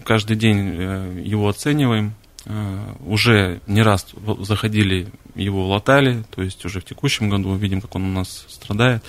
каждый 0.04 0.36
день 0.36 0.74
э, 0.76 1.22
его 1.24 1.48
оцениваем. 1.48 2.14
Э, 2.44 2.94
Уже 3.06 3.60
не 3.66 3.82
раз 3.82 4.06
заходили, 4.40 5.08
его 5.34 5.68
латали, 5.68 6.24
то 6.34 6.42
есть 6.42 6.64
уже 6.64 6.80
в 6.80 6.84
текущем 6.84 7.30
году 7.30 7.54
видим, 7.54 7.80
как 7.80 7.94
он 7.94 8.04
у 8.04 8.12
нас 8.12 8.44
страдает. 8.48 9.02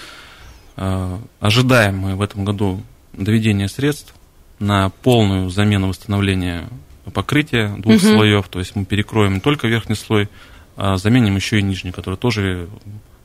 Э, 0.77 1.17
Ожидаем 1.39 1.97
мы 1.97 2.15
в 2.15 2.21
этом 2.21 2.45
году 2.45 2.81
доведения 3.13 3.67
средств 3.67 4.13
на 4.59 4.89
полную 4.89 5.49
замену 5.49 5.87
восстановления 5.89 6.67
покрытия 7.13 7.69
двух 7.77 7.95
Мгм. 8.01 8.15
слоев, 8.15 8.47
то 8.49 8.59
есть 8.59 8.75
мы 8.75 8.85
перекроем 8.85 9.35
не 9.35 9.39
только 9.39 9.67
верхний 9.67 9.95
слой, 9.95 10.29
а 10.75 10.97
заменим 10.97 11.35
еще 11.35 11.59
и 11.59 11.63
нижний, 11.63 11.91
который 11.91 12.15
тоже 12.15 12.69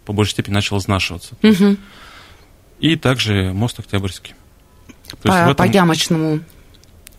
по 0.07 0.13
большей 0.13 0.33
степени 0.33 0.55
начал 0.55 0.79
изнашиваться. 0.79 1.35
Мгм. 1.43 1.79
И 2.81 2.97
также 2.97 3.53
мост 3.53 3.79
Октябрьский. 3.79 4.35
То 5.11 5.17
По, 5.29 5.33
этом- 5.33 5.55
по 5.57 5.63
ямочному. 5.65 6.41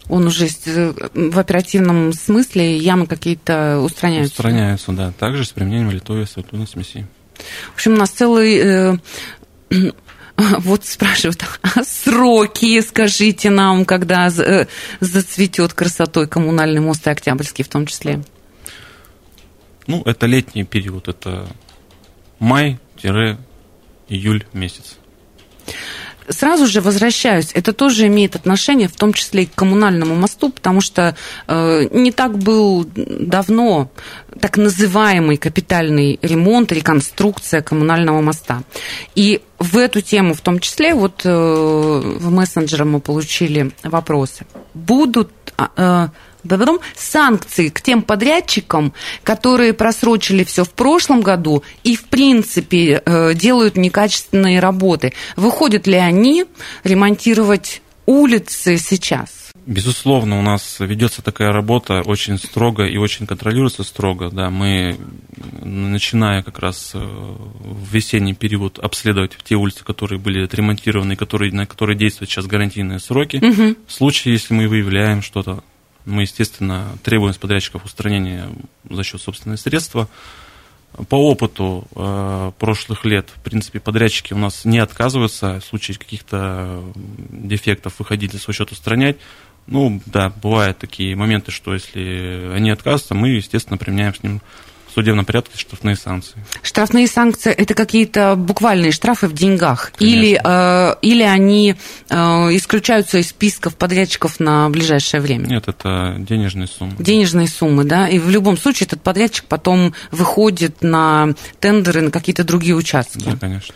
Он 0.08 0.28
уже 0.28 0.48
э, 0.66 0.94
в 1.14 1.40
оперативном 1.40 2.14
смысле 2.14 2.78
ямы 2.78 3.08
какие-то 3.08 3.80
устраняются. 3.80 4.34
устраняются, 4.34 4.92
да. 4.92 5.12
Также 5.18 5.46
с 5.46 5.50
применением 5.50 5.90
литой 5.92 6.24
асфальтной 6.24 6.68
смеси. 6.68 7.08
В 7.72 7.76
общем, 7.76 7.94
у 7.94 7.98
нас 7.98 8.12
целый... 8.12 8.56
э, 8.58 8.98
Вот 10.60 10.86
спрашивают, 10.86 11.44
а 11.62 11.84
сроки, 11.84 12.82
скажите 12.82 13.50
нам, 13.50 13.86
когда 13.86 14.28
э, 14.28 14.68
зацветет 15.00 15.74
красотой 15.74 16.28
коммунальный 16.28 16.82
мост 16.82 17.08
и 17.08 17.10
Октябрьский 17.10 17.64
в 17.64 17.70
том 17.70 17.86
числе? 17.86 18.22
Ну, 19.88 20.02
это 20.04 20.26
летний 20.26 20.64
период, 20.64 21.08
это 21.08 21.48
май-июль 22.40 22.76
месяц. 24.54 24.98
Сразу 26.30 26.66
же 26.66 26.82
возвращаюсь, 26.82 27.52
это 27.54 27.72
тоже 27.74 28.08
имеет 28.08 28.36
отношение, 28.36 28.88
в 28.88 28.96
том 28.96 29.14
числе 29.14 29.44
и 29.44 29.46
к 29.46 29.54
коммунальному 29.54 30.16
мосту, 30.16 30.50
потому 30.50 30.82
что 30.82 31.16
э, 31.48 31.88
не 31.92 32.12
так 32.12 32.38
был 32.38 32.86
давно 32.96 33.92
так 34.40 34.58
называемый 34.58 35.38
капитальный 35.38 36.20
ремонт, 36.22 36.72
реконструкция 36.72 37.62
коммунального 37.62 38.22
моста. 38.22 38.64
И 39.14 39.42
в 39.60 39.78
эту 39.78 40.02
тему 40.02 40.34
в 40.34 40.42
том 40.42 40.60
числе, 40.60 40.94
вот 40.94 41.22
э, 41.24 41.30
в 41.30 42.32
мессенджере 42.32 42.86
мы 42.86 43.00
получили 43.00 43.72
вопросы. 43.84 44.46
Будут 44.74 45.32
а, 45.58 46.12
э, 46.12 46.35
потом 46.48 46.80
санкции 46.96 47.70
к 47.70 47.82
тем 47.82 48.02
подрядчикам, 48.02 48.94
которые 49.24 49.74
просрочили 49.74 50.44
все 50.44 50.64
в 50.64 50.72
прошлом 50.72 51.22
году 51.22 51.64
и, 51.84 51.96
в 51.96 52.06
принципе, 52.06 53.02
э, 53.06 53.34
делают 53.34 53.78
некачественные 53.78 54.60
работы. 54.60 55.14
Выходят 55.36 55.88
ли 55.88 55.96
они 55.96 56.46
ремонтировать 56.84 57.82
улицы 58.06 58.78
сейчас? 58.78 59.46
Безусловно, 59.66 60.38
у 60.38 60.44
нас 60.44 60.78
ведется 60.80 61.24
такая 61.24 61.52
работа 61.52 62.02
очень 62.02 62.38
строго 62.38 62.86
и 62.86 62.98
очень 62.98 63.26
контролируется 63.26 63.84
строго. 63.84 64.30
Да, 64.30 64.52
мы, 64.52 64.96
начиная 65.64 66.44
как 66.44 66.60
раз 66.60 66.92
э, 66.94 67.00
в 67.00 67.92
весенний 67.92 68.36
период, 68.36 68.78
обследовать 68.78 69.32
те 69.44 69.56
улицы, 69.56 69.84
которые 69.84 70.20
были 70.20 70.44
отремонтированы, 70.44 71.16
которые, 71.16 71.52
на 71.52 71.66
которые 71.66 71.98
действуют 71.98 72.30
сейчас 72.30 72.46
гарантийные 72.46 73.00
сроки. 73.00 73.38
Мгм. 73.38 73.76
В 73.88 73.92
случае, 73.92 74.36
если 74.36 74.54
мы 74.54 74.68
выявляем 74.68 75.24
что-то, 75.24 75.64
мы, 76.06 76.24
естественно, 76.24 76.98
требуем 77.04 77.34
с 77.34 77.38
подрядчиков 77.38 77.86
устранения 77.86 78.50
за 78.90 79.04
счет 79.04 79.22
собственных 79.22 79.60
средства. 79.60 80.08
По 81.10 81.16
опыту 81.16 81.88
э, 81.94 82.52
прошлых 82.58 83.04
лет, 83.04 83.30
в 83.36 83.42
принципе, 83.42 83.80
подрядчики 83.80 84.34
у 84.34 84.38
нас 84.38 84.64
не 84.64 84.80
отказываются 84.80 85.60
в 85.60 85.66
случае 85.66 85.98
каких-то 85.98 86.84
дефектов 86.96 88.00
выходить 88.00 88.32
за 88.32 88.40
свой 88.40 88.54
счет 88.54 88.72
устранять. 88.72 89.18
Ну, 89.68 90.02
да, 90.06 90.30
бывают 90.30 90.78
такие 90.78 91.16
моменты, 91.16 91.52
что 91.52 91.74
если 91.74 92.52
они 92.54 92.70
отказываются, 92.70 93.16
мы, 93.16 93.30
естественно, 93.30 93.78
применяем 93.78 94.16
с 94.16 94.24
ним 94.24 94.42
судебном 94.96 95.26
порядке 95.26 95.58
штрафные 95.58 95.96
санкции. 95.96 96.38
Штрафные 96.64 97.08
санкции– 97.08 97.52
это 97.58 97.74
какие-то 97.74 98.36
буквальные 98.36 98.92
штрафы 98.92 99.28
в 99.28 99.34
деньгах? 99.34 99.92
Конечно. 99.98 100.16
Или, 100.16 100.42
э, 100.44 100.96
или 101.02 101.24
они 101.24 101.76
э, 102.10 102.16
исключаются 102.56 103.18
из 103.18 103.30
списков 103.30 103.76
подрядчиков 103.76 104.40
на 104.40 104.70
ближайшее 104.70 105.22
время? 105.22 105.48
Нет, 105.48 105.68
это 105.68 106.16
денежные 106.18 106.68
суммы. 106.68 106.94
денежные 106.98 107.48
суммы, 107.48 107.84
да, 107.84 108.08
и 108.08 108.20
в 108.20 108.30
любом 108.30 108.58
случае 108.58 108.88
этот 108.88 109.02
подрядчик 109.02 109.46
потом 109.46 109.94
выходит 110.12 110.82
на 110.82 111.30
тендеры 111.60 112.02
на 112.02 112.12
какие-то 112.12 112.44
другие 112.44 112.76
участки. 112.76 113.24
Да, 113.26 113.38
конечно. 113.38 113.76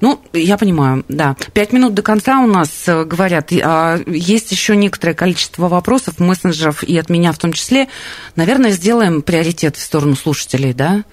Ну, 0.00 0.20
я 0.32 0.56
понимаю, 0.56 1.04
да. 1.08 1.36
Пять 1.52 1.72
минут 1.72 1.94
до 1.94 2.02
конца 2.02 2.40
у 2.40 2.46
нас, 2.46 2.70
э, 2.86 3.04
говорят, 3.04 3.52
а, 3.62 3.98
есть 4.06 4.52
еще 4.52 4.76
некоторое 4.76 5.14
количество 5.14 5.68
вопросов, 5.68 6.18
мессенджеров 6.18 6.82
и 6.82 6.96
от 6.98 7.10
меня 7.10 7.32
в 7.32 7.38
том 7.38 7.52
числе. 7.52 7.88
Наверное, 8.36 8.70
сделаем 8.70 9.22
приоритет 9.22 9.76
в 9.76 9.80
сторону 9.80 10.16
слушателей, 10.16 10.72
да? 10.72 11.04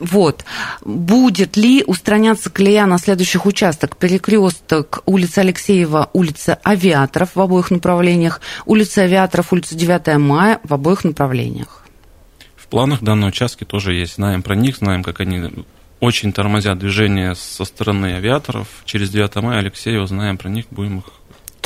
Вот. 0.00 0.44
Будет 0.84 1.56
ли 1.56 1.84
устраняться 1.86 2.50
колея 2.50 2.86
на 2.86 2.98
следующих 2.98 3.46
участках? 3.46 3.96
Перекресток 3.96 5.02
улица 5.06 5.42
Алексеева, 5.42 6.10
улица 6.12 6.58
Авиаторов 6.64 7.30
в 7.34 7.40
обоих 7.40 7.70
направлениях, 7.70 8.40
улица 8.64 9.02
Авиаторов, 9.02 9.52
улица 9.52 9.74
9 9.74 10.18
мая 10.18 10.60
в 10.64 10.74
обоих 10.74 11.04
направлениях. 11.04 11.84
В 12.56 12.68
планах 12.68 13.02
данные 13.02 13.28
участки 13.28 13.64
тоже 13.64 13.94
есть. 13.94 14.16
Знаем 14.16 14.42
про 14.42 14.56
них, 14.56 14.78
знаем, 14.78 15.04
как 15.04 15.20
они 15.20 15.64
очень 16.00 16.32
тормозят 16.32 16.78
движение 16.78 17.34
со 17.34 17.64
стороны 17.64 18.14
авиаторов. 18.14 18.68
Через 18.84 19.10
9 19.10 19.34
мая 19.36 19.58
Алексеева 19.60 20.06
знаем 20.06 20.36
про 20.38 20.48
них, 20.48 20.66
будем 20.70 20.98
их 20.98 21.04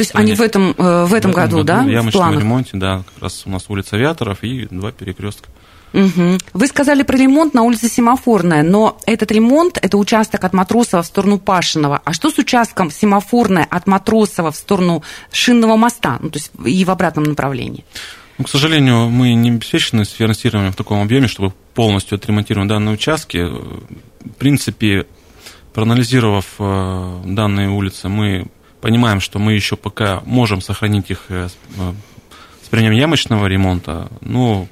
то 0.01 0.03
есть 0.03 0.15
они 0.15 0.35
в 0.35 0.41
этом, 0.41 0.75
э, 0.79 1.05
в 1.05 1.13
этом 1.13 1.31
году, 1.31 1.59
году, 1.59 1.65
да? 1.65 1.83
В 1.83 1.89
ямочном 1.89 2.39
ремонте, 2.39 2.71
да, 2.75 3.03
как 3.13 3.23
раз 3.23 3.43
у 3.45 3.51
нас 3.51 3.67
улица 3.69 3.97
Авиаторов 3.97 4.43
и 4.43 4.67
два 4.71 4.93
перекрестка. 4.93 5.51
Угу. 5.93 6.39
Вы 6.55 6.67
сказали 6.69 7.03
про 7.03 7.19
ремонт 7.19 7.53
на 7.53 7.65
улице 7.65 7.89
Семафорная, 7.89 8.63
но 8.63 8.99
этот 9.07 9.31
ремонт– 9.31 9.79
это 9.83 9.99
участок 9.99 10.43
от 10.45 10.55
Матросова 10.55 11.03
в 11.03 11.07
сторону 11.07 11.39
Пашинова. 11.39 12.01
А 12.03 12.13
что 12.15 12.31
с 12.31 12.39
участком 12.39 12.91
Семафорная 12.91 13.67
от 13.69 13.87
Матросова 13.87 14.53
в 14.53 14.57
сторону 14.57 15.03
Шинного 15.33 15.77
моста, 15.77 16.19
ну, 16.21 16.31
то 16.31 16.39
есть 16.39 16.53
и 16.65 16.85
в 16.85 16.91
обратном 16.91 17.25
направлении? 17.25 17.85
Ну, 18.39 18.45
к 18.45 18.49
сожалению, 18.49 19.11
мы 19.11 19.35
не 19.35 19.51
обеспечены 19.51 20.07
с 20.07 20.13
финансированием 20.13 20.73
в 20.73 20.77
таком 20.77 21.03
объеме, 21.03 21.29
чтобы 21.29 21.53
полностью 21.75 22.17
отремонтировать 22.17 22.69
данные 22.69 22.95
участки. 22.95 23.47
Принципе, 24.41 25.05
проанализировав 25.75 26.47
э, 26.59 27.23
данные 27.27 27.69
улицы, 27.69 28.09
мы 28.09 28.47
понимаем, 28.81 29.21
что 29.21 29.39
мы 29.39 29.53
еще 29.53 29.77
пока 29.77 30.23
можем 30.25 30.63
сохранить 30.63 31.11
их 31.11 31.27
э, 31.29 31.49
э, 31.77 31.93
с 32.65 32.69
применением 32.69 32.99
ямочного 32.99 33.47
ремонта, 33.47 34.09
но 34.23 34.67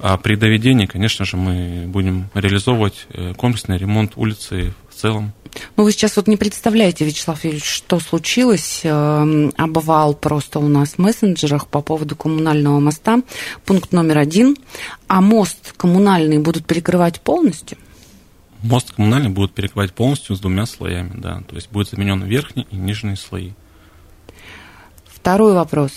а 0.00 0.16
при 0.16 0.34
доведении, 0.34 0.86
конечно 0.86 1.24
же, 1.24 1.36
мы 1.36 1.84
будем 1.86 2.30
реализовывать 2.34 3.06
комплексный 3.36 3.78
ремонт 3.78 4.14
улицы 4.16 4.74
в 4.90 5.00
целом. 5.00 5.32
Ну, 5.76 5.84
вы 5.84 5.92
сейчас 5.92 6.16
вот 6.16 6.26
не 6.26 6.36
представляете, 6.36 7.04
Вячеслав 7.04 7.44
Юрьевич, 7.44 7.64
что 7.64 8.00
случилось. 8.00 8.80
Эм, 8.82 9.52
обвал 9.56 10.14
просто 10.14 10.58
у 10.58 10.66
нас 10.66 10.94
в 10.94 10.98
мессенджерах 10.98 11.68
по 11.68 11.80
поводу 11.80 12.16
коммунального 12.16 12.80
моста. 12.80 13.22
Пункт 13.64 13.92
номер 13.92 14.18
один. 14.18 14.56
А 15.06 15.20
мост 15.20 15.74
коммунальный 15.76 16.38
будут 16.38 16.66
перекрывать 16.66 17.20
полностью? 17.22 17.78
Мост 18.62 18.92
коммунальный 18.92 19.30
будут 19.30 19.54
перекрывать 19.54 19.92
полностью 19.92 20.36
с 20.36 20.40
двумя 20.40 20.66
слоями, 20.66 21.12
да. 21.14 21.42
То 21.48 21.54
есть 21.54 21.70
будет 21.70 21.90
заменен 21.90 22.22
верхний 22.22 22.66
и 22.70 22.76
нижний 22.76 23.16
слои. 23.16 23.52
Второй 25.06 25.54
вопрос. 25.54 25.92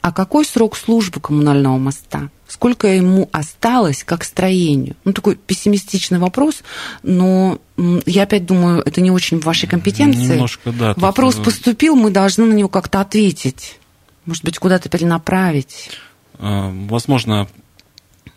А 0.00 0.12
какой 0.12 0.44
срок 0.44 0.76
службы 0.76 1.20
коммунального 1.20 1.78
моста? 1.78 2.30
сколько 2.54 2.86
ему 2.86 3.28
осталось 3.32 4.04
как 4.04 4.22
строению? 4.22 4.94
Ну, 5.04 5.12
такой 5.12 5.34
пессимистичный 5.34 6.20
вопрос, 6.20 6.62
но 7.02 7.58
я 8.06 8.22
опять 8.22 8.46
думаю, 8.46 8.80
это 8.80 9.00
не 9.00 9.10
очень 9.10 9.40
в 9.40 9.44
вашей 9.44 9.68
компетенции. 9.68 10.34
Немножко, 10.34 10.70
да. 10.70 10.94
Вопрос 10.96 11.34
тут... 11.34 11.46
поступил, 11.46 11.96
мы 11.96 12.10
должны 12.10 12.46
на 12.46 12.52
него 12.52 12.68
как-то 12.68 13.00
ответить. 13.00 13.80
Может 14.24 14.44
быть, 14.44 14.58
куда-то 14.58 14.88
перенаправить. 14.88 15.90
А, 16.38 16.70
возможно, 16.88 17.48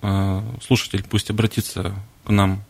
а, 0.01 0.43
слушатель 0.65 1.03
пусть 1.07 1.29
обратится 1.29 1.93
к 2.25 2.31
нам 2.31 2.63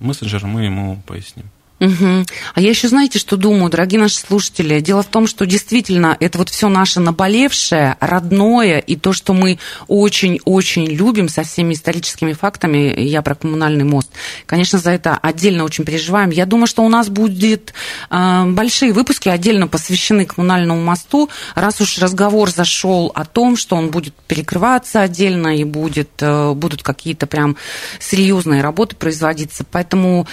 мессенджер, 0.00 0.46
мы 0.46 0.64
ему 0.64 1.00
поясним. 1.06 1.46
Угу. 1.80 2.26
А 2.54 2.60
я 2.60 2.68
еще 2.68 2.88
знаете, 2.88 3.18
что 3.18 3.38
думаю, 3.38 3.70
дорогие 3.70 3.98
наши 3.98 4.18
слушатели? 4.18 4.80
Дело 4.80 5.02
в 5.02 5.06
том, 5.06 5.26
что 5.26 5.46
действительно 5.46 6.14
это 6.20 6.36
вот 6.36 6.50
все 6.50 6.68
наше 6.68 7.00
наболевшее, 7.00 7.96
родное, 8.00 8.78
и 8.78 8.96
то, 8.96 9.14
что 9.14 9.32
мы 9.32 9.58
очень-очень 9.88 10.84
любим 10.84 11.30
со 11.30 11.42
всеми 11.42 11.72
историческими 11.72 12.34
фактами, 12.34 13.00
я 13.00 13.22
про 13.22 13.34
коммунальный 13.34 13.84
мост, 13.84 14.10
конечно, 14.44 14.78
за 14.78 14.90
это 14.90 15.16
отдельно 15.16 15.64
очень 15.64 15.84
переживаем. 15.84 16.28
Я 16.30 16.44
думаю, 16.44 16.66
что 16.66 16.82
у 16.84 16.88
нас 16.90 17.08
будет 17.08 17.72
э, 18.10 18.44
большие 18.48 18.92
выпуски 18.92 19.30
отдельно 19.30 19.66
посвящены 19.66 20.26
коммунальному 20.26 20.82
мосту, 20.82 21.30
раз 21.54 21.80
уж 21.80 21.98
разговор 21.98 22.50
зашел 22.50 23.10
о 23.14 23.24
том, 23.24 23.56
что 23.56 23.76
он 23.76 23.90
будет 23.90 24.14
перекрываться 24.26 25.00
отдельно 25.00 25.56
и 25.56 25.64
будет, 25.64 26.10
э, 26.20 26.52
будут 26.52 26.82
какие-то 26.82 27.26
прям 27.26 27.56
серьезные 27.98 28.60
работы 28.60 28.96
производиться. 28.96 29.64
Поэтому 29.70 30.26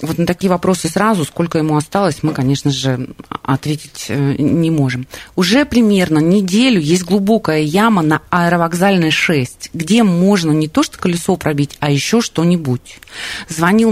вот 0.00 0.18
на 0.18 0.26
такие 0.26 0.50
вопросы 0.50 0.88
сразу, 0.88 1.24
сколько 1.24 1.58
ему 1.58 1.76
осталось, 1.76 2.22
мы, 2.22 2.32
конечно 2.32 2.70
же, 2.70 3.08
ответить 3.42 4.06
э, 4.08 4.34
не 4.38 4.70
можем. 4.70 5.06
Уже 5.36 5.64
примерно 5.64 6.18
неделю 6.18 6.80
есть 6.80 7.04
глубокая 7.04 7.60
яма 7.60 8.02
на 8.02 8.22
аэровокзальной 8.30 9.10
6, 9.10 9.70
где 9.74 10.02
можно 10.02 10.52
не 10.52 10.68
то 10.68 10.82
что 10.82 10.98
колесо 10.98 11.36
пробить, 11.36 11.76
а 11.80 11.90
еще 11.90 12.20
что-нибудь. 12.20 13.00
Звонил 13.48 13.90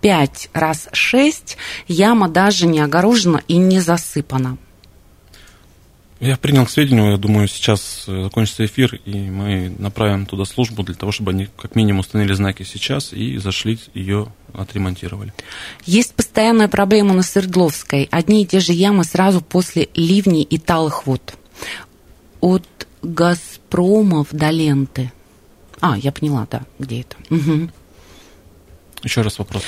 005 0.00 0.50
раз 0.52 0.88
6, 0.92 1.56
яма 1.88 2.28
даже 2.28 2.66
не 2.66 2.80
огорожена 2.80 3.42
и 3.46 3.56
не 3.56 3.80
засыпана. 3.80 4.58
Я 6.20 6.36
принял 6.36 6.66
к 6.66 6.70
сведению, 6.70 7.12
я 7.12 7.16
думаю, 7.16 7.48
сейчас 7.48 8.04
э, 8.06 8.24
закончится 8.24 8.66
эфир, 8.66 9.00
и 9.06 9.14
мы 9.14 9.74
направим 9.78 10.26
туда 10.26 10.44
службу 10.44 10.82
для 10.82 10.94
того, 10.94 11.12
чтобы 11.12 11.30
они 11.30 11.48
как 11.56 11.74
минимум 11.74 12.00
установили 12.00 12.34
знаки 12.34 12.62
сейчас 12.62 13.14
и 13.14 13.38
зашли 13.38 13.78
ее 13.94 14.30
отремонтировали. 14.52 15.32
Есть 15.86 16.14
постоянная 16.14 16.68
проблема 16.68 17.14
на 17.14 17.22
Свердловской. 17.22 18.06
Одни 18.10 18.42
и 18.42 18.46
те 18.46 18.60
же 18.60 18.74
ямы 18.74 19.04
сразу 19.04 19.40
после 19.40 19.88
ливней 19.94 20.42
и 20.42 20.58
талых 20.58 21.06
вод. 21.06 21.34
От 22.42 22.66
Газпромов 23.00 24.28
до 24.30 24.50
ленты. 24.50 25.12
А, 25.80 25.96
я 25.96 26.12
поняла, 26.12 26.46
да, 26.50 26.66
где 26.78 27.00
это. 27.00 27.16
Угу. 27.30 27.70
Еще 29.04 29.22
раз 29.22 29.38
вопрос. 29.38 29.62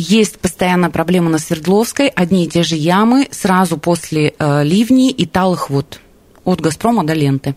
Есть 0.00 0.38
постоянная 0.38 0.90
проблема 0.90 1.28
на 1.28 1.38
Свердловской, 1.38 2.06
одни 2.06 2.44
и 2.44 2.48
те 2.48 2.62
же 2.62 2.76
ямы 2.76 3.26
сразу 3.32 3.78
после 3.78 4.32
э, 4.38 4.62
ливней 4.62 5.10
и 5.10 5.26
талых 5.26 5.70
вод. 5.70 5.98
От 6.44 6.60
Газпрома 6.60 7.04
до 7.04 7.14
ленты. 7.14 7.56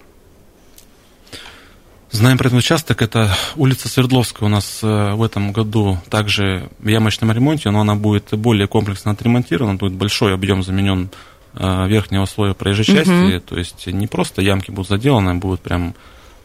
Знаем 2.10 2.40
про 2.40 2.48
этот 2.48 2.58
участок, 2.58 3.04
это 3.04 3.32
улица 3.56 3.90
Свердловская 3.90 4.48
у 4.48 4.50
нас 4.50 4.80
э, 4.82 5.14
в 5.14 5.22
этом 5.22 5.52
году 5.52 6.00
также 6.10 6.68
в 6.80 6.88
ямочном 6.88 7.32
ремонте, 7.32 7.70
но 7.70 7.82
она 7.82 7.94
будет 7.94 8.30
более 8.32 8.68
комплексно 8.68 9.12
отремонтирована, 9.12 9.76
будет 9.76 9.94
большой 9.94 10.34
объем 10.34 10.64
заменен 10.64 11.12
э, 11.54 11.88
верхнего 11.88 12.26
слоя 12.26 12.56
проезжей 12.56 12.86
части, 12.86 13.36
угу. 13.36 13.40
то 13.42 13.56
есть 13.56 13.86
не 13.86 14.08
просто 14.08 14.42
ямки 14.42 14.72
будут 14.72 14.90
заделаны, 14.90 15.30
а 15.30 15.36
будут 15.36 15.62
прям 15.62 15.94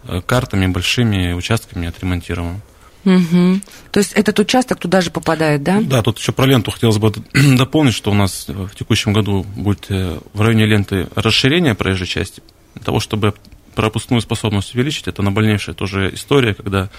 э, 0.05 0.21
картами, 0.21 0.67
большими 0.67 1.33
участками 1.33 1.89
отремонтированы. 1.89 2.61
Угу. 3.07 3.61
То 3.93 4.01
есть 4.01 4.13
этот 4.13 4.39
участок 4.41 4.81
туда 4.81 5.01
же 5.01 5.11
попадает, 5.11 5.63
да? 5.63 5.81
Да, 5.81 6.03
тут 6.03 6.19
еще 6.19 6.33
про 6.33 6.45
ленту 6.45 6.73
хотелось 6.73 6.99
бы 6.99 7.13
дополнить, 7.57 7.95
что 7.95 8.11
у 8.11 8.15
нас 8.15 8.47
в 8.49 8.75
текущем 8.75 9.13
году 9.13 9.47
будет 9.57 9.89
в 9.89 10.41
районе 10.41 10.67
ленты 10.67 11.09
расширение 11.15 11.75
проезжей 11.75 12.09
части, 12.09 12.43
для 12.75 12.83
того, 12.83 13.01
чтобы 13.01 13.33
пропускную 13.77 14.21
способность 14.21 14.75
увеличить, 14.75 15.07
это 15.07 15.23
набольнейшая 15.23 15.75
тоже 15.75 16.13
история, 16.15 16.55
когда 16.55 16.81
на 16.81 16.91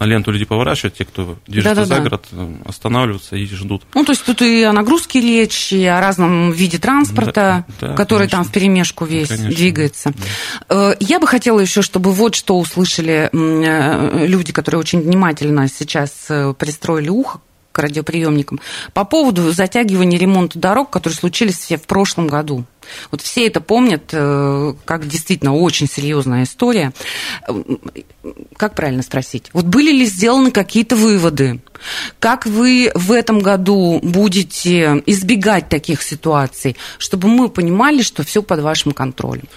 ленту 0.00 0.30
люди 0.30 0.44
поворачивают, 0.44 0.96
те, 0.96 1.04
кто 1.04 1.36
движется 1.46 1.74
Да-да-да. 1.74 1.96
за 1.96 2.02
город, 2.02 2.26
остановливаются 2.64 3.36
и 3.36 3.46
ждут. 3.46 3.82
Ну, 3.94 4.04
то 4.04 4.12
есть 4.12 4.24
тут 4.24 4.42
и 4.42 4.62
о 4.62 4.72
нагрузке 4.72 5.20
речь, 5.20 5.72
и 5.72 5.84
о 5.84 6.00
разном 6.00 6.52
виде 6.52 6.78
транспорта, 6.78 7.64
да, 7.80 7.88
да, 7.88 7.94
который 7.94 8.28
конечно. 8.28 8.38
там 8.38 8.44
в 8.44 8.52
перемешку 8.52 9.04
весь 9.04 9.28
конечно. 9.28 9.50
двигается. 9.50 10.12
Да. 10.68 10.92
Э, 10.92 10.96
я 11.00 11.20
бы 11.20 11.26
хотела 11.26 11.60
еще, 11.60 11.82
чтобы 11.82 12.12
вот 12.12 12.34
что 12.34 12.58
услышали 12.58 13.30
э, 13.32 14.26
люди, 14.26 14.52
которые 14.52 14.80
очень 14.80 15.00
внимательно 15.00 15.68
сейчас 15.68 16.26
э, 16.28 16.54
пристроили 16.58 17.08
ухо 17.08 17.40
к 17.72 17.78
радиоприемникам, 17.78 18.60
по 18.92 19.04
поводу 19.04 19.50
затягивания 19.52 20.18
ремонта 20.18 20.58
дорог, 20.58 20.90
которые 20.90 21.16
случились 21.16 21.58
все 21.58 21.76
в 21.76 21.82
прошлом 21.82 22.28
году. 22.28 22.64
Вот 23.10 23.20
все 23.20 23.46
это 23.46 23.60
помнят, 23.60 24.10
э, 24.12 24.74
как 24.84 25.08
действительно 25.08 25.54
очень 25.54 25.88
серьезная 25.88 26.44
история. 26.44 26.92
Как 28.56 28.74
правильно 28.74 29.02
спросить? 29.02 29.50
Вот 29.52 29.64
были 29.64 29.92
ли 29.92 30.04
сделаны 30.04 30.50
какие-то 30.50 30.96
выводы? 30.96 31.60
Как 32.18 32.46
вы 32.46 32.90
в 32.94 33.12
этом 33.12 33.40
году 33.40 34.00
будете 34.02 35.02
избегать 35.06 35.68
таких 35.68 36.02
ситуаций, 36.02 36.76
чтобы 36.98 37.28
мы 37.28 37.48
понимали, 37.48 38.02
что 38.02 38.22
все 38.24 38.42
под 38.42 38.60
вашим 38.60 38.92
контролем? 38.92 39.48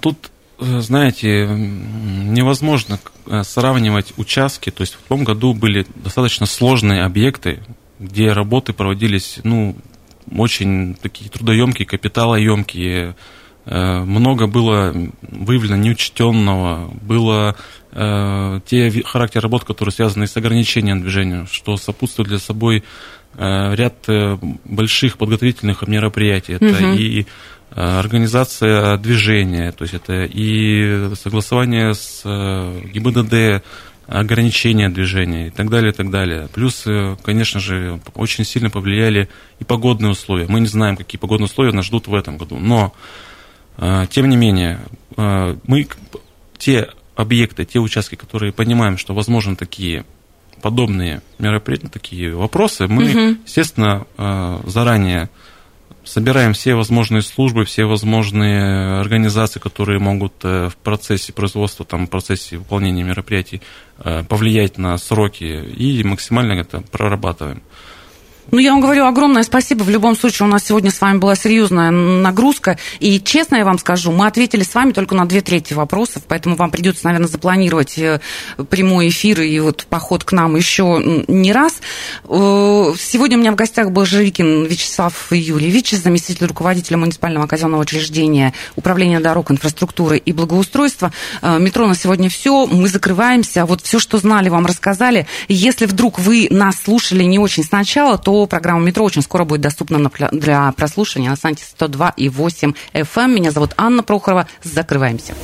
Тут 0.00 0.32
Э, 0.32 0.41
знаете, 0.80 1.46
невозможно 1.46 2.98
э, 3.26 3.42
сравнивать 3.44 4.12
участки. 4.16 4.70
То 4.70 4.82
есть 4.82 4.94
в 4.94 5.08
том 5.08 5.24
году 5.24 5.54
были 5.54 5.86
достаточно 5.94 6.46
сложные 6.46 7.04
объекты, 7.04 7.60
где 7.98 8.32
работы 8.32 8.72
проводились, 8.72 9.38
ну, 9.44 9.76
очень 10.34 10.94
такие 10.94 11.30
трудоемкие, 11.30 11.86
капиталоемкие. 11.86 13.16
Э, 13.64 14.00
много 14.00 14.46
было 14.46 14.94
выявлено 15.22 15.76
неучтенного, 15.76 16.90
было 17.02 17.56
те 17.94 19.02
характер 19.04 19.42
работ, 19.42 19.64
которые 19.64 19.92
связаны 19.92 20.26
с 20.26 20.34
ограничением 20.34 21.02
движения, 21.02 21.46
что 21.50 21.76
сопутствует 21.76 22.30
для 22.30 22.38
собой 22.38 22.84
ряд 23.36 24.08
больших 24.64 25.18
подготовительных 25.18 25.86
мероприятий. 25.86 26.54
Это 26.54 26.68
угу. 26.68 26.94
и 26.94 27.26
организация 27.74 28.96
движения, 28.98 29.72
то 29.72 29.82
есть 29.82 29.94
это 29.94 30.24
и 30.24 31.14
согласование 31.14 31.94
с 31.94 32.22
ГИБДД, 32.24 33.64
ограничения 34.06 34.88
движения 34.88 35.46
и 35.46 35.50
так 35.50 35.70
далее, 35.70 35.92
и 35.92 35.94
так 35.94 36.10
далее. 36.10 36.48
Плюс, 36.52 36.84
конечно 37.22 37.60
же, 37.60 38.00
очень 38.14 38.44
сильно 38.44 38.68
повлияли 38.68 39.28
и 39.58 39.64
погодные 39.64 40.10
условия. 40.10 40.46
Мы 40.48 40.60
не 40.60 40.66
знаем, 40.66 40.96
какие 40.96 41.18
погодные 41.18 41.46
условия 41.46 41.72
нас 41.72 41.86
ждут 41.86 42.08
в 42.08 42.14
этом 42.14 42.36
году. 42.36 42.58
Но, 42.58 42.92
тем 44.10 44.28
не 44.28 44.36
менее, 44.36 44.80
мы 45.16 45.86
те 46.58 46.88
объекты, 47.14 47.64
те 47.64 47.78
участки, 47.78 48.16
которые 48.16 48.52
понимаем, 48.52 48.98
что 48.98 49.14
возможны 49.14 49.56
такие 49.56 50.04
подобные 50.60 51.22
мероприятия, 51.38 51.88
такие 51.88 52.34
вопросы, 52.34 52.86
мы, 52.86 53.04
угу. 53.04 53.38
естественно, 53.44 54.06
э, 54.16 54.60
заранее 54.66 55.28
собираем 56.04 56.52
все 56.52 56.74
возможные 56.74 57.22
службы, 57.22 57.64
все 57.64 57.84
возможные 57.84 59.00
организации, 59.00 59.60
которые 59.60 59.98
могут 59.98 60.34
э, 60.42 60.68
в 60.68 60.76
процессе 60.76 61.32
производства, 61.32 61.84
там, 61.84 62.06
в 62.06 62.10
процессе 62.10 62.58
выполнения 62.58 63.02
мероприятий 63.02 63.62
э, 63.98 64.22
повлиять 64.24 64.78
на 64.78 64.96
сроки 64.98 65.44
и 65.44 66.02
максимально 66.04 66.52
это 66.52 66.82
прорабатываем. 66.90 67.62
Ну, 68.50 68.58
я 68.58 68.72
вам 68.72 68.80
говорю 68.80 69.06
огромное 69.06 69.44
спасибо. 69.44 69.84
В 69.84 69.88
любом 69.88 70.16
случае, 70.16 70.48
у 70.48 70.50
нас 70.50 70.64
сегодня 70.64 70.90
с 70.90 71.00
вами 71.00 71.18
была 71.18 71.36
серьезная 71.36 71.90
нагрузка. 71.90 72.76
И 72.98 73.20
честно 73.20 73.56
я 73.56 73.64
вам 73.64 73.78
скажу, 73.78 74.10
мы 74.10 74.26
ответили 74.26 74.64
с 74.64 74.74
вами 74.74 74.90
только 74.90 75.14
на 75.14 75.26
две 75.26 75.40
трети 75.40 75.74
вопросов, 75.74 76.24
поэтому 76.26 76.56
вам 76.56 76.70
придется, 76.70 77.04
наверное, 77.04 77.28
запланировать 77.28 77.96
э, 77.98 78.20
прямой 78.68 79.08
эфир 79.08 79.40
и 79.42 79.58
вот 79.60 79.86
поход 79.88 80.24
к 80.24 80.32
нам 80.32 80.56
еще 80.56 81.00
не 81.28 81.52
раз. 81.52 81.80
Э, 82.24 82.92
сегодня 82.98 83.36
у 83.36 83.40
меня 83.40 83.52
в 83.52 83.54
гостях 83.54 83.92
был 83.92 84.04
Живикин 84.04 84.64
Вячеслав 84.64 85.30
Юрьевич, 85.30 85.92
заместитель 85.92 86.46
руководителя 86.46 86.96
муниципального 86.96 87.46
казенного 87.46 87.82
учреждения 87.82 88.52
Управления 88.74 89.20
дорог, 89.20 89.52
инфраструктуры 89.52 90.18
и 90.18 90.32
благоустройства. 90.32 91.12
Э, 91.42 91.58
метро 91.60 91.86
на 91.86 91.94
сегодня 91.94 92.28
все. 92.28 92.66
Мы 92.66 92.88
закрываемся. 92.88 93.64
Вот 93.66 93.82
все, 93.82 94.00
что 94.00 94.18
знали, 94.18 94.48
вам 94.48 94.66
рассказали. 94.66 95.28
Если 95.48 95.86
вдруг 95.86 96.18
вы 96.18 96.48
нас 96.50 96.82
слушали 96.84 97.22
не 97.22 97.38
очень 97.38 97.62
сначала, 97.62 98.18
то 98.18 98.41
то 98.42 98.46
программа 98.48 98.84
«Метро» 98.84 99.04
очень 99.04 99.22
скоро 99.22 99.44
будет 99.44 99.60
доступна 99.60 100.10
для 100.32 100.72
прослушивания 100.72 101.30
на 101.30 101.36
сайте 101.36 101.62
102,8 101.78 102.74
FM. 102.92 103.06
Эм. 103.14 103.34
Меня 103.34 103.52
зовут 103.52 103.72
Анна 103.76 104.02
Прохорова. 104.02 104.48
Закрываемся. 104.64 105.34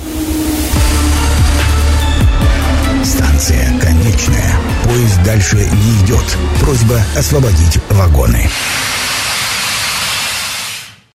Станция 3.05 3.79
конечная. 3.81 4.57
Поезд 4.83 5.23
дальше 5.25 5.57
не 5.57 6.05
идет. 6.05 6.25
Просьба 6.61 7.01
освободить 7.17 7.79
вагоны. 7.91 8.49